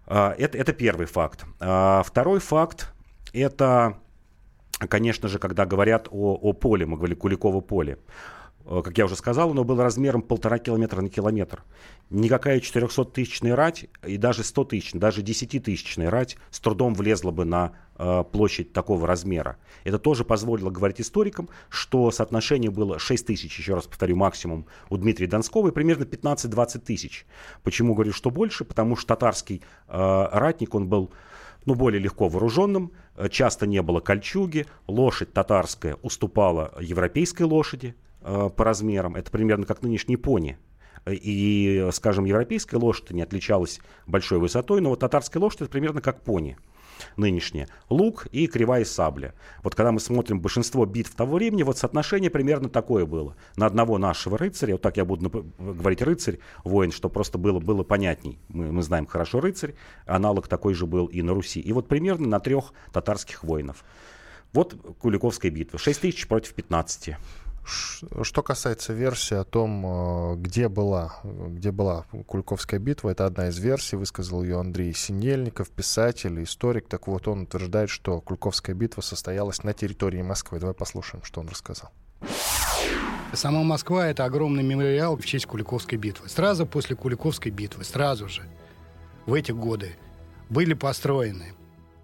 [0.06, 1.44] Э, это, это первый факт.
[1.60, 2.92] Э, второй факт,
[3.32, 3.98] это,
[4.88, 7.98] конечно же, когда говорят о, о поле, мы говорили Куликово поле.
[8.64, 11.62] Э, как я уже сказал, оно было размером полтора километра на километр.
[12.10, 18.24] Никакая 400-тысячная рать и даже 100-тысячная, даже 10-тысячная рать с трудом влезла бы на э,
[18.30, 19.56] площадь такого размера.
[19.84, 24.96] Это тоже позволило говорить историкам, что соотношение было 6 тысяч, еще раз повторю, максимум у
[24.96, 27.26] Дмитрия Донского и примерно 15-20 тысяч.
[27.62, 28.64] Почему говорю, что больше?
[28.64, 31.10] Потому что татарский э, ратник, он был
[31.64, 38.64] ну, более легко вооруженным, э, часто не было кольчуги, лошадь татарская уступала европейской лошади по
[38.64, 40.58] размерам, это примерно как нынешний пони.
[41.08, 46.22] И, скажем, европейская лошадь не отличалась большой высотой, но вот татарская лошадь это примерно как
[46.22, 46.56] пони
[47.16, 47.68] нынешнее.
[47.88, 49.34] Лук и кривая сабля.
[49.62, 53.36] Вот когда мы смотрим большинство битв того времени, вот соотношение примерно такое было.
[53.56, 57.82] На одного нашего рыцаря, вот так я буду говорить рыцарь, воин, что просто было, было
[57.82, 58.38] понятней.
[58.48, 59.74] Мы, мы знаем хорошо рыцарь,
[60.06, 61.60] аналог такой же был и на Руси.
[61.60, 63.84] И вот примерно на трех татарских воинов.
[64.52, 65.78] Вот Куликовская битва.
[65.78, 67.16] 6 тысяч против 15.
[67.64, 73.58] Что касается версии о том, э, где была, где была Куликовская битва, это одна из
[73.58, 76.88] версий, высказал ее Андрей Синельников, писатель, историк.
[76.88, 80.58] Так вот, он утверждает, что Куликовская битва состоялась на территории Москвы.
[80.58, 81.90] Давай послушаем, что он рассказал.
[83.32, 86.28] Сама Москва— это огромный мемориал в честь Куликовской битвы.
[86.28, 88.42] Сразу после Куликовской битвы, сразу же,
[89.24, 89.96] в эти годы,
[90.50, 91.54] были построены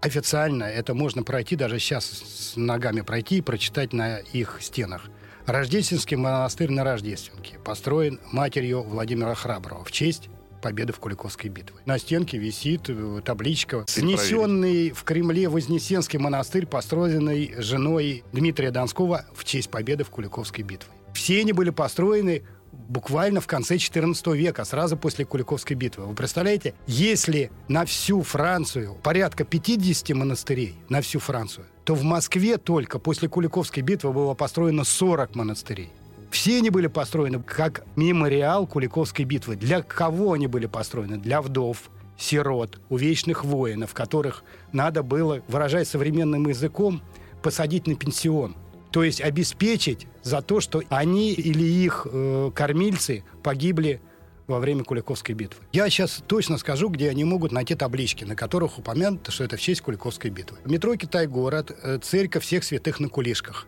[0.01, 5.03] официально, это можно пройти, даже сейчас с ногами пройти и прочитать на их стенах–
[5.49, 10.29] Рождественский монастырь на Рождественке построен матерью Владимира Храброго в честь
[10.61, 11.75] победы в Куликовской битве.
[11.85, 19.43] На стенке висит э, табличка «Снесенный в Кремле Вознесенский монастырь, построенный женой Дмитрия Донского в
[19.43, 20.91] честь победы в Куликовской битве».
[21.15, 26.05] Все они были построены буквально в конце XIV века, сразу после Куликовской битвы.
[26.05, 32.57] Вы представляете, если на всю Францию порядка 50 монастырей, на всю Францию, то в Москве
[32.57, 35.91] только после Куликовской битвы было построено 40 монастырей.
[36.31, 39.55] Все они были построены как мемориал Куликовской битвы.
[39.55, 41.17] Для кого они были построены?
[41.17, 47.01] Для вдов, сирот, увечных воинов, которых надо было, выражая современным языком,
[47.41, 48.55] посадить на пенсион–
[48.91, 54.01] то есть обеспечить за то, что они или их э, кормильцы погибли
[54.47, 55.63] во время Куликовской битвы.
[55.71, 59.61] Я сейчас точно скажу, где они могут найти таблички, на которых упомянуто, что это в
[59.61, 60.57] честь Куликовской битвы.
[60.65, 63.67] Метро Китай-город, э, церковь всех святых на Кулишках.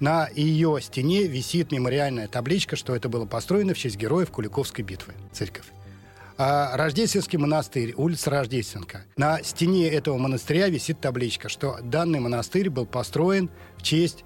[0.00, 5.14] На ее стене висит мемориальная табличка, что это было построено в честь героев Куликовской битвы.
[5.32, 5.66] Церковь.
[6.38, 9.04] А Рождественский монастырь, улица Рождественка.
[9.16, 13.48] На стене этого монастыря висит табличка, что данный монастырь был построен
[13.78, 14.24] в честь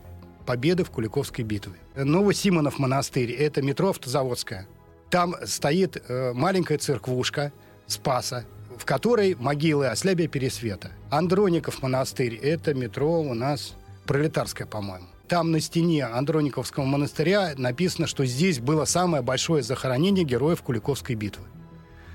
[0.51, 1.75] победы в Куликовской битве.
[1.95, 4.67] Новосимонов монастырь– это метро Автозаводская.
[5.09, 7.53] Там стоит э, маленькая церквушка
[7.87, 8.45] Спаса,
[8.77, 10.91] в которой могилы Ослябия Пересвета.
[11.09, 15.07] Андроников монастырь– это метро у нас Пролетарская, по-моему.
[15.29, 21.45] Там на стене Андрониковского монастыря написано, что здесь было самое большое захоронение героев Куликовской битвы.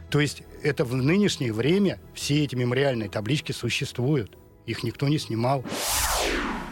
[0.09, 4.37] То есть это в нынешнее время все эти мемориальные таблички существуют.
[4.65, 5.63] Их никто не снимал.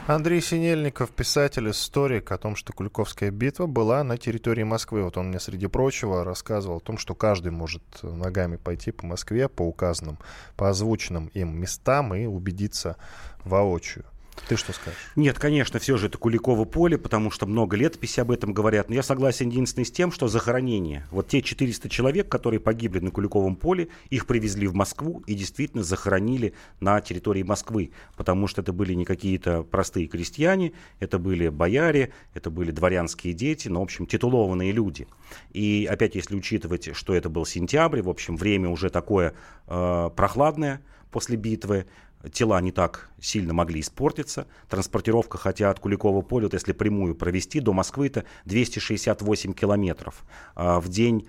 [0.06, 5.02] Андрей Синельников, писатель, историк о том, что Куликовская битва была на территории Москвы.
[5.02, 9.48] Вот он мне, среди прочего, рассказывал о том, что каждый может ногами пойти по Москве,
[9.48, 10.20] по указанным,
[10.58, 12.98] по озвученным им местам и убедиться
[13.46, 14.04] воочию.
[14.48, 15.00] Ты что скажешь?
[15.16, 18.90] Нет, конечно, все же это Куликово поле, потому что много летописи об этом говорят.
[18.90, 21.06] Но я согласен единственное с тем, что захоронение.
[21.12, 25.84] Вот те 400 человек, которые погибли на Куликовом поле, их привезли в Москву и действительно
[25.84, 27.92] захоронили на территории Москвы.
[28.18, 33.68] Потому что это были не какие-то простые крестьяне, это были бояре, это были дворянские дети,
[33.68, 35.08] ну, в общем, титулованные люди.
[35.52, 39.34] И опять, если учитывать, что это был сентябрь, в общем, время уже такое
[39.68, 41.86] э, прохладное после битвы,
[42.32, 44.48] тела не так сильно могли испортиться.
[44.70, 50.24] Транспортировка, хотя от Куликова поля, вот если прямую провести, до Москвы это 268 километров.
[50.56, 51.28] А в день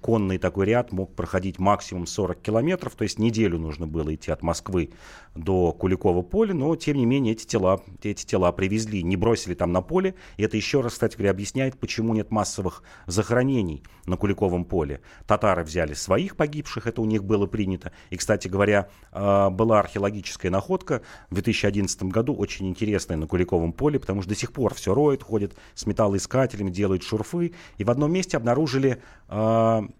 [0.00, 4.42] конный такой ряд мог проходить максимум 40 километров, то есть неделю нужно было идти от
[4.42, 4.90] Москвы
[5.36, 9.72] до Куликова поля, но тем не менее эти тела, эти тела привезли, не бросили там
[9.72, 10.14] на поле.
[10.36, 15.00] И это еще раз, кстати говоря, объясняет, почему нет массовых захоронений на Куликовом поле.
[15.26, 17.92] Татары взяли своих погибших, это у них было принято.
[18.10, 24.00] И, кстати говоря, а, была археологическая находка в 2011 году, очень интересная на Куликовом поле,
[24.00, 27.52] потому что до сих пор все роют, ходят с металлоискателями, делают шурфы.
[27.78, 29.35] И в одном месте обнаружили э,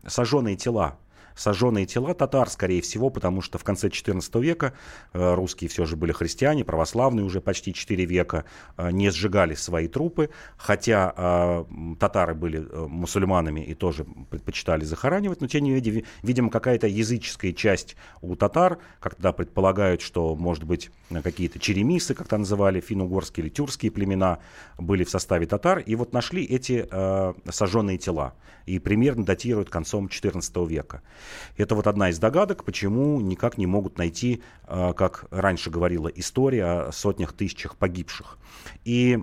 [0.07, 0.97] сожженные тела
[1.37, 4.73] сожженные тела татар, скорее всего, потому что в конце XIV века
[5.13, 8.45] э, русские все же были христиане, православные уже почти 4 века,
[8.77, 11.65] э, не сжигали свои трупы, хотя э,
[12.01, 17.97] татары были мусульманами и тоже предпочитали захоранивать, но тем не менее, видимо, какая-то языческая часть
[18.23, 20.91] у татар, как тогда предполагают, что, может быть,
[21.23, 24.39] какие-то черемисы, как-то называли, финно-угорские или тюркские племена
[24.79, 26.89] были в составе татар, и вот нашли эти
[27.51, 31.03] сожженные тела, и примерно датируют концом XIV века.
[31.57, 36.65] Это вот одна из догадок, почему никак не могут найти, э, как раньше говорила история,
[36.65, 38.39] о сотнях тысячах погибших.
[38.85, 39.19] И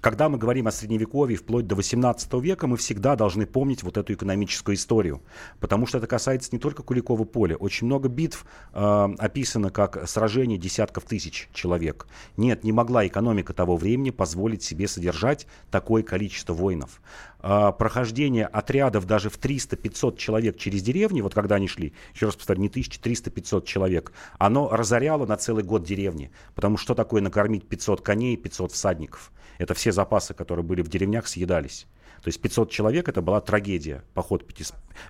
[0.00, 4.14] когда мы говорим о Средневековье вплоть до 18 века, мы всегда должны помнить вот эту
[4.14, 5.22] экономическую историю,
[5.60, 7.56] потому что это касается не только Куликова поля.
[7.56, 12.06] Очень много битв э, описано как сражение десятков тысяч человек.
[12.36, 17.00] Нет, не могла экономика того времени позволить себе содержать такое количество воинов.
[17.42, 22.36] Э, прохождение отрядов даже в 300-500 человек через деревни, вот когда они шли, еще раз
[22.36, 26.30] повторю, не 1300-500 человек, оно разоряло на целый год деревни.
[26.54, 29.30] Потому что такое накормить 500 коней и 500 всадников?
[29.58, 31.86] Это все запасы, которые были в деревнях, съедались.
[32.22, 34.44] То есть 500 человек это была трагедия, поход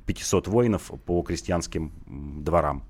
[0.06, 2.84] 500 воинов по крестьянским дворам.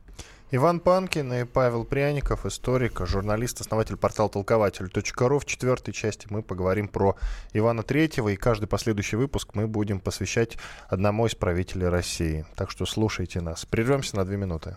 [0.52, 5.38] Иван Панкин и Павел Пряников, историк, журналист, основатель портала толкователь.ру.
[5.38, 7.14] В четвертой части мы поговорим про
[7.52, 12.44] Ивана Третьего, и каждый последующий выпуск мы будем посвящать одному из правителей России.
[12.56, 13.64] Так что слушайте нас.
[13.64, 14.76] Прервемся на две минуты.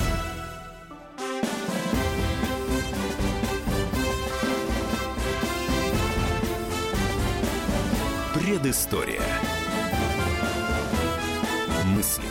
[8.61, 9.19] Предыстория.
[11.83, 12.23] Мысли,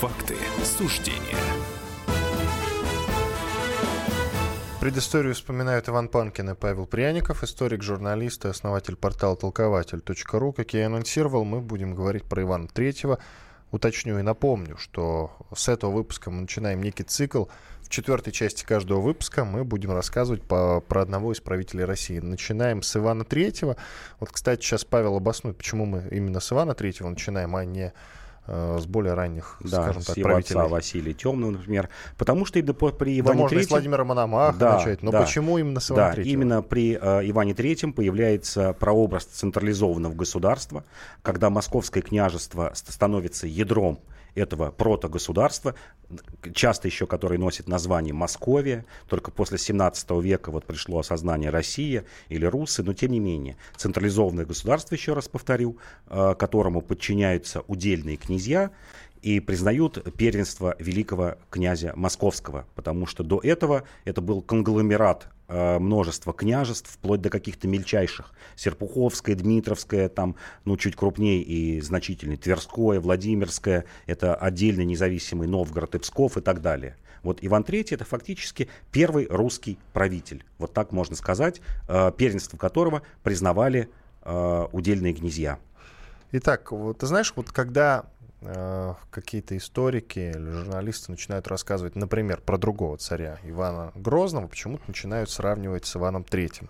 [0.00, 1.36] факты, суждения.
[4.80, 10.52] Предысторию вспоминают Иван Панкин и Павел Пряников, историк, журналист и основатель портала толкователь.ру.
[10.54, 13.18] Как я и анонсировал, мы будем говорить про Ивана Третьего.
[13.70, 17.44] Уточню и напомню, что с этого выпуска мы начинаем некий цикл
[17.86, 22.18] в четвертой части каждого выпуска мы будем рассказывать по, про одного из правителей России.
[22.18, 23.76] Начинаем с Ивана Третьего.
[24.18, 27.92] Вот, кстати, сейчас Павел обоснует, почему мы именно с Ивана Третьего начинаем, а не
[28.48, 30.60] э, с более ранних, да, скажем так, его правителей.
[30.60, 31.88] отца Василия Темного, например.
[32.18, 33.68] Потому что именно при Иване да, можно Третьем...
[33.68, 36.32] с Владимира Мономаха да, начать, но да, почему именно с Ивана да, Третьего?
[36.32, 40.84] именно при э, Иване Третьем появляется прообраз централизованного государства,
[41.22, 44.00] когда московское княжество становится ядром
[44.36, 45.74] этого протогосударства,
[46.54, 52.44] часто еще который носит название Московия, только после 17 века вот пришло осознание Россия или
[52.44, 55.78] Русы, но тем не менее централизованное государство, еще раз повторю,
[56.08, 58.70] э, которому подчиняются удельные князья,
[59.22, 66.32] и признают первенство великого князя Московского, потому что до этого это был конгломерат э, множества
[66.32, 68.32] княжеств, вплоть до каких-то мельчайших.
[68.56, 75.98] Серпуховское, Дмитровское, там, ну, чуть крупнее и значительнее, Тверское, Владимирское, это отдельный независимый Новгород и
[75.98, 76.96] Псков и так далее.
[77.22, 83.02] Вот Иван III это фактически первый русский правитель, вот так можно сказать, э, первенство которого
[83.22, 83.88] признавали
[84.22, 85.58] э, удельные князья.
[86.32, 88.06] Итак, вот ты знаешь, вот когда
[88.42, 95.30] Э, какие-то историки или журналисты начинают рассказывать, например, про другого царя Ивана Грозного, почему-то начинают
[95.30, 96.68] сравнивать с Иваном Третьим.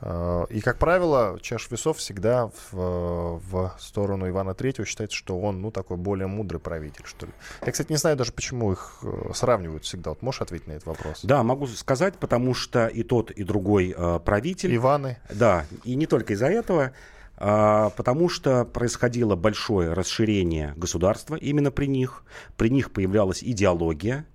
[0.00, 5.60] Э, и, как правило, чаш весов всегда в, в сторону Ивана Третьего считается, что он,
[5.60, 7.32] ну, такой более мудрый правитель, что ли.
[7.64, 10.10] Я, кстати, не знаю даже, почему их э, сравнивают всегда.
[10.10, 11.20] Вот можешь ответить на этот вопрос?
[11.22, 14.74] Да, могу сказать, потому что и тот, и другой э, правитель...
[14.74, 15.18] Иваны.
[15.28, 16.92] Да, и не только из-за этого.
[17.38, 22.24] А, потому что происходило большое расширение государства именно при них.
[22.56, 24.26] При них появлялась идеология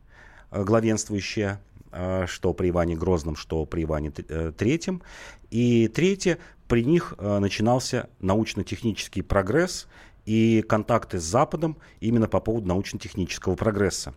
[0.52, 5.02] э, главенствующая, э, что при Иване Грозном, что при Иване э, Третьем.
[5.50, 6.38] И третье,
[6.68, 9.88] при них начинался научно-технический прогресс
[10.32, 14.14] и контакты с Западом именно по поводу научно-технического прогресса.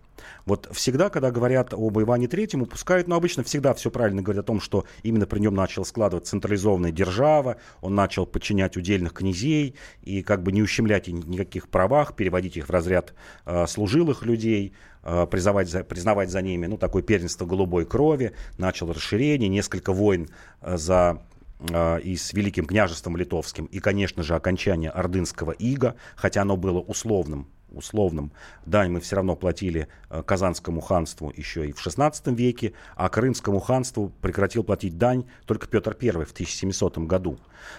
[0.46, 4.46] Вот всегда, когда говорят об Иване Третьем, упускают, но обычно всегда все правильно говорят о
[4.46, 10.22] том, что именно при нем начала складываться централизованная держава, он начал подчинять удельных князей и
[10.22, 13.12] как бы не ущемлять никаких правах, переводить их в разряд
[13.44, 18.92] э, служилых людей, э, признавать, за, признавать за ними ну, такое первенство голубой крови, начал
[18.92, 20.28] расширение, несколько войн
[20.60, 21.20] э, за
[21.64, 27.48] и с Великим княжеством Литовским, и, конечно же, окончание Ордынского ига, хотя оно было условным,
[27.74, 28.32] условным.
[28.66, 33.60] Дань мы все равно платили э, Казанскому ханству еще и в XVI веке, а Крымскому
[33.60, 37.38] ханству прекратил платить дань только Петр I в 1700 году.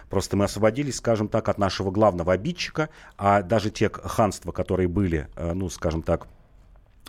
[0.09, 5.27] Просто мы освободились, скажем так, от нашего главного обидчика, а даже те ханства, которые были,
[5.36, 6.34] э, ну, скажем так, а,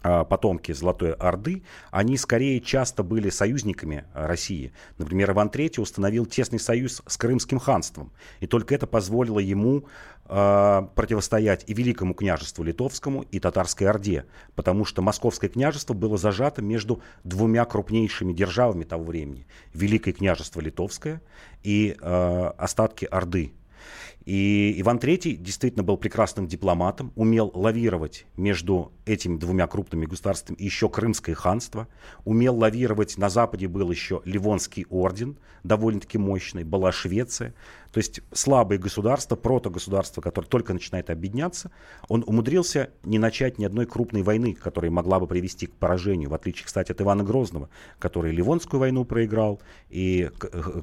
[0.03, 4.73] потомки Золотой Орды, они скорее часто были союзниками а, России.
[4.99, 9.87] Например, Иван III установил тесный союз с Крымским ханством, и только это позволило ему
[10.27, 16.63] э, противостоять и Великому княжеству Литовскому, и Татарской Орде, потому что Московское княжество было зажато
[16.63, 19.47] между двумя крупнейшими державами того времени.
[19.73, 21.23] Великое княжество Литовское
[21.63, 23.53] и э, остатки Орды
[24.27, 30.89] и Иван III действительно был прекрасным дипломатом, умел лавировать между этими двумя крупными государствами, еще
[30.89, 31.87] Крымское ханство,
[32.25, 37.55] умел лавировать, на Западе был еще Ливонский орден, довольно-таки мощный, была Швеция.
[37.97, 41.71] То есть слабые государства, протогосударство, которое только начинает объединяться,
[42.09, 46.35] он умудрился не начать ни одной крупной войны, которая могла бы привести к поражению, в
[46.35, 50.31] отличие, кстати, от Ивана Грозного, который Ливонскую войну проиграл, и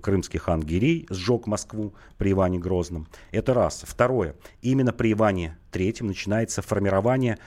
[0.01, 3.07] крымский хан Гирей сжег Москву при Иване Грозном.
[3.29, 3.83] Это раз.
[3.85, 4.35] Второе.
[4.63, 7.37] Именно при Иване Третьем начинается формирование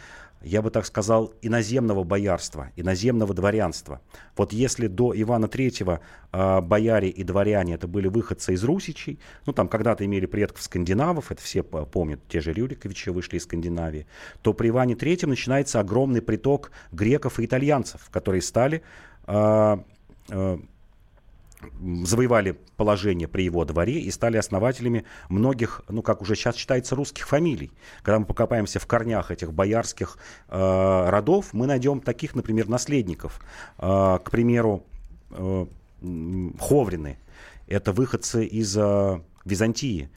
[0.43, 4.01] я бы так сказал, иноземного боярства, иноземного дворянства.
[4.37, 6.01] Вот если до Ивана III
[6.33, 11.33] э, бояре и дворяне это были выходцы из русичей, ну там когда-то имели предков скандинавов,
[11.33, 14.07] это все помнят, те же Рюриковичи вышли из Скандинавии,
[14.43, 18.83] то при Иване III начинается огромный приток греков и итальянцев, которые стали
[19.27, 19.77] э,
[20.29, 20.59] э,
[22.05, 27.29] завоевали положение при его дворе и стали основателями многих, ну как уже сейчас считается, русских
[27.29, 27.71] фамилий.
[28.03, 33.41] Когда мы покопаемся в корнях этих боярских э, родов, мы найдем таких, например, наследников.
[33.79, 34.85] Э, к примеру,
[35.31, 35.67] э,
[36.61, 37.19] Ховрины.
[37.67, 40.11] Это выходцы из э, Византии.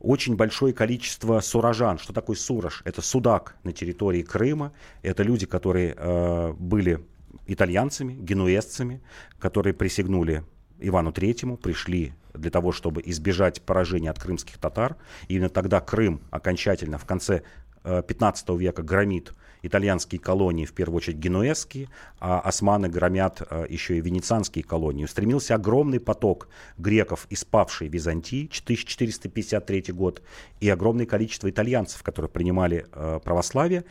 [0.00, 1.98] Очень большое количество сурожан.
[1.98, 2.82] Что такое сурож?
[2.84, 4.72] Это судак на территории Крыма.
[5.02, 7.04] Это люди, которые э, были
[7.46, 9.00] итальянцами, генуэзцами,
[9.38, 10.44] которые присягнули
[10.82, 14.96] Ивану Третьему, пришли для того, чтобы избежать поражения от крымских татар.
[15.28, 17.42] Именно тогда Крым окончательно в конце
[17.84, 23.96] 15 э, века громит итальянские колонии, в первую очередь генуэзские, а османы громят э, еще
[23.96, 25.06] и венецианские колонии.
[25.06, 30.22] Стремился огромный поток греков из павшей Византии, 1453 год,
[30.60, 33.84] и огромное количество итальянцев, которые принимали э, православие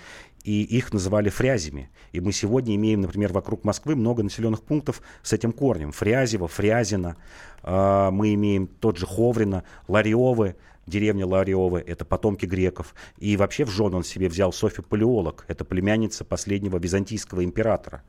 [0.43, 1.89] и их называли фрязями.
[2.11, 5.91] И мы сегодня имеем, например, вокруг Москвы много населенных пунктов с этим корнем.
[5.91, 7.17] Фрязево, Фрязино,
[7.63, 10.55] э, мы имеем тот же Ховрино, Ларьевы,
[10.87, 12.95] деревня Ларьевы, это потомки греков.
[13.17, 18.03] И вообще в жену он себе взял Софью Палеолог, это племянница последнего византийского императора.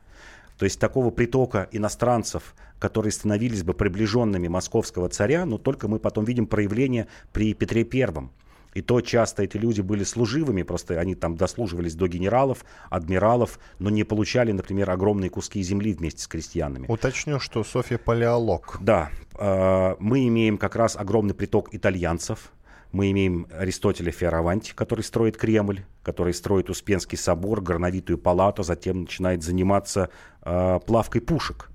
[0.59, 6.24] То есть такого притока иностранцев, которые становились бы приближенными московского царя, но только мы потом
[6.24, 8.30] видим проявление при Петре Первом.
[8.75, 13.91] И то часто эти люди были служивыми, просто они там дослуживались до генералов, адмиралов, но
[13.91, 16.87] не получали, например, огромные куски земли вместе с крестьянами.
[16.89, 18.79] Уточню, что Софья палеолог.
[18.81, 22.53] Да, э, мы имеем как раз огромный приток итальянцев,
[22.93, 29.43] мы имеем Аристотеля Фиараванти, который строит Кремль, который строит Успенский собор, Горновитую палату, затем начинает
[29.43, 30.11] заниматься
[30.43, 31.70] э, плавкой пушек.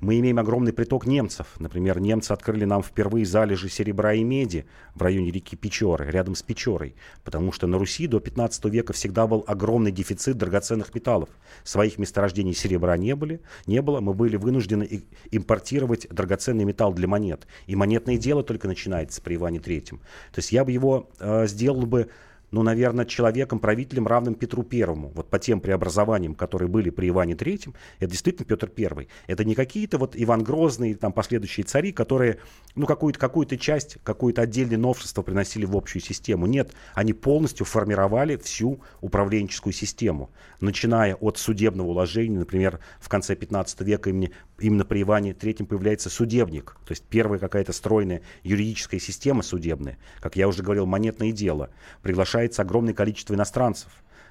[0.00, 1.46] Мы имеем огромный приток немцев.
[1.58, 6.42] Например, немцы открыли нам впервые залежи серебра и меди в районе реки Печоры, рядом с
[6.42, 6.94] Печорой.
[7.24, 11.30] Потому что на Руси до 15 века всегда был огромный дефицит драгоценных металлов.
[11.64, 14.00] Своих месторождений серебра не, были, не было.
[14.00, 17.46] Мы были вынуждены импортировать драгоценный металл для монет.
[17.66, 19.98] И монетное дело только начинается при Иване Третьем.
[20.32, 22.08] То есть я бы его э, сделал бы
[22.50, 25.10] ну, наверное, человеком, правителем, равным Петру Первому.
[25.14, 29.08] Вот по тем преобразованиям, которые были при Иване Третьем, это действительно Петр Первый.
[29.26, 32.38] Это не какие-то вот Иван Грозный, там последующие цари, которые,
[32.74, 36.46] ну, какую-то какую часть, какое-то отдельное новшество приносили в общую систему.
[36.46, 40.30] Нет, они полностью формировали всю управленческую систему,
[40.60, 46.10] начиная от судебного уложения, например, в конце 15 века именно, именно при Иване Третьем появляется
[46.10, 51.70] судебник, то есть первая какая-то стройная юридическая система судебная, как я уже говорил, монетное дело,
[52.02, 53.88] приглашает приглашается огромное количество иностранцев.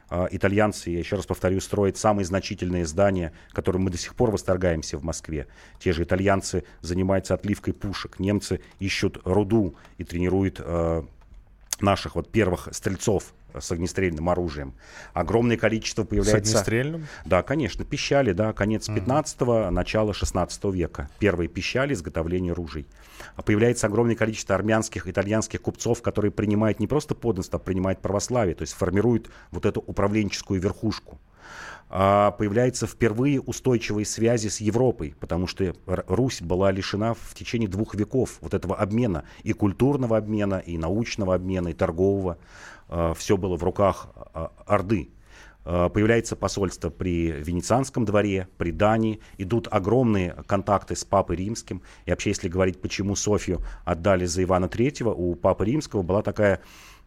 [0.10, 4.32] А, итальянцы, я еще раз повторю, строят самые значительные здания, которым мы до сих пор
[4.32, 5.48] восторгаемся в Москве.
[5.80, 11.04] Те же итальянцы занимаются отливкой пушек, немцы ищут руду и тренируют э,
[11.80, 14.74] наших вот первых стрельцов с огнестрельным оружием.
[15.14, 16.52] Огромное количество появляется...
[16.52, 17.08] С огнестрельным?
[17.26, 21.10] Да, конечно, пищали, да, конец 15-го, начало 16 века.
[21.20, 22.86] Первые пищали, изготовление ружей.
[23.36, 28.56] А появляется огромное количество армянских, итальянских купцов, которые принимают не просто подданство, а принимают православие,
[28.56, 31.20] то есть формируют вот эту управленческую верхушку
[31.90, 37.96] а появляются впервые устойчивые связи с Европой, потому что Русь была лишена в течение двух
[37.96, 42.38] веков вот этого обмена, и культурного обмена, и научного обмена, и торгового.
[42.90, 45.10] А, Все было в руках а, Орды.
[45.64, 49.20] Появляется посольство при Венецианском дворе, при Дании.
[49.40, 51.82] Идут огромные контакты с Папой Римским.
[52.06, 56.62] И вообще, если говорить, почему Софию отдали за Ивана Третьего, у Папы Римского была такая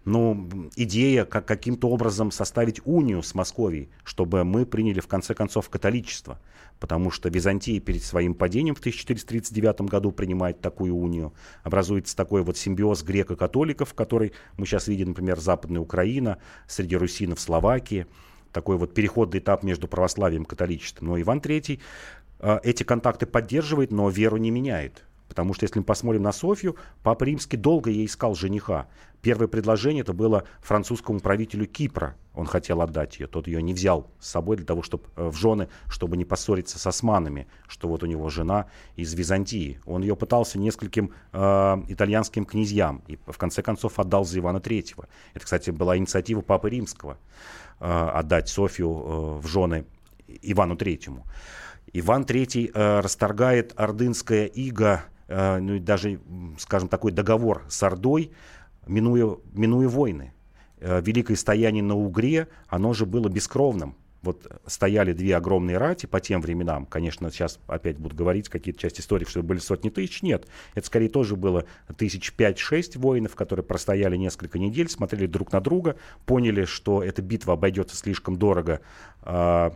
[0.09, 5.69] ну, идея как каким-то образом составить унию с Московией, чтобы мы приняли в конце концов
[5.69, 6.41] католичество.
[6.81, 11.35] Потому что Византия перед своим падением в 1439 году принимает такую унию.
[11.63, 18.07] Образуется такой вот симбиоз греко-католиков, который мы сейчас видим, например, Западная Украина, среди русинов Словакии.
[18.53, 21.09] Такой вот переходный этап между православием и католичеством.
[21.09, 21.81] Но Иван III
[22.41, 25.05] э, эти контакты поддерживает, но веру не меняет.
[25.29, 28.89] Потому что если мы посмотрим на Софью, Папа Римский долго ей искал жениха.
[29.21, 32.17] Первое предложение это было французскому правителю Кипра.
[32.35, 35.69] Он хотел отдать ее, тот ее не взял с собой для того, чтобы в жены,
[35.89, 39.81] чтобы не поссориться с османами, что вот у него жена из Византии.
[39.87, 41.39] Он ее пытался нескольким э,
[41.89, 45.09] итальянским князьям и в конце концов отдал за Ивана Третьего.
[45.35, 47.19] Это, кстати, была инициатива Папы Римского
[47.81, 49.85] э, отдать Софью э, в жены
[50.43, 51.27] Ивану Третьему.
[51.93, 56.21] Иван Третий э, расторгает ордынское иго, э, ну и даже,
[56.59, 58.33] скажем, такой договор с Ордой,
[58.87, 60.33] минуя, минуя войны.
[60.81, 63.95] Э, Великое стояние на Угре, оно же было бескровным.
[64.23, 66.87] Вот стояли две огромные рати по тем временам.
[66.87, 70.23] Конечно, сейчас опять будут говорить какие-то части истории, что были сотни тысяч.
[70.23, 71.67] Нет, это скорее тоже было
[71.97, 77.55] тысяч пять-шесть воинов, которые простояли несколько недель, смотрели друг на друга, поняли, что эта битва
[77.55, 78.81] обойдется слишком дорого
[79.23, 79.71] э,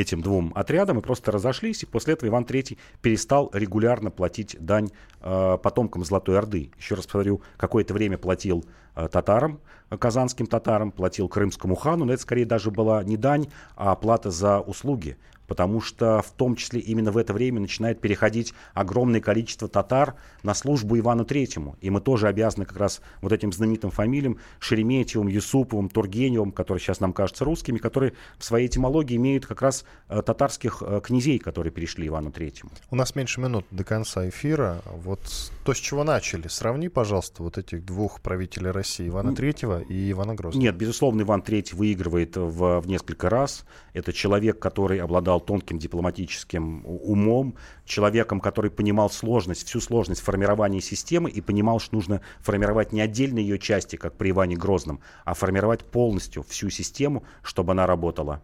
[0.00, 1.82] этим двум отрядам и просто разошлись.
[1.82, 4.90] И после этого Иван III перестал регулярно платить дань
[5.20, 6.70] э, потомкам Золотой Орды.
[6.78, 12.12] Еще раз повторю, какое-то время платил э, татарам, э, казанским татарам, платил крымскому хану, но
[12.12, 15.16] это скорее даже была не дань, а плата за услуги
[15.46, 20.54] потому что в том числе именно в это время начинает переходить огромное количество татар на
[20.54, 21.76] службу Ивану Третьему.
[21.80, 27.00] И мы тоже обязаны как раз вот этим знаменитым фамилиям Шереметьевым, Юсуповым, Тургеневым, которые сейчас
[27.00, 31.72] нам кажутся русскими, которые в своей этимологии имеют как раз э, татарских э, князей, которые
[31.72, 32.70] перешли Ивану Третьему.
[32.90, 34.82] У нас меньше минут до конца эфира.
[34.86, 35.20] Вот
[35.66, 36.48] то, с чего начали.
[36.48, 40.62] Сравни, пожалуйста, вот этих двух правителей России, Ивана Третьего и Ивана Грозного.
[40.62, 43.64] Нет, безусловно, Иван Третий выигрывает в, в несколько раз.
[43.92, 50.80] Это человек, который обладал обладал тонким дипломатическим умом, человеком, который понимал сложность, всю сложность формирования
[50.80, 55.34] системы и понимал, что нужно формировать не отдельные ее части, как при Иване Грозном, а
[55.34, 58.40] формировать полностью всю систему, чтобы она работала.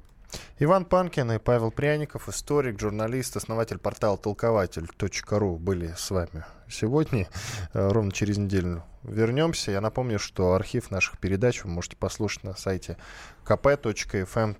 [0.59, 7.29] Иван Панкин и Павел Пряников, историк, журналист, основатель портала толкователь.ру были с вами сегодня.
[7.75, 9.71] Э, ровно через неделю вернемся.
[9.71, 12.97] Я напомню, что архив наших передач вы можете послушать на сайте
[13.45, 14.55] kp.fm.ru.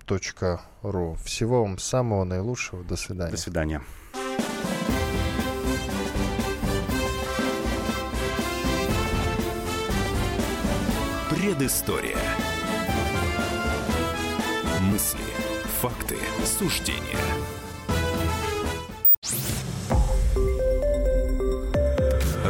[1.23, 2.83] Всего вам самого наилучшего.
[2.83, 3.31] До свидания.
[3.31, 3.81] До свидания.
[11.29, 12.17] Предыстория.
[14.81, 15.19] Мысли,
[15.81, 17.17] факты, суждения.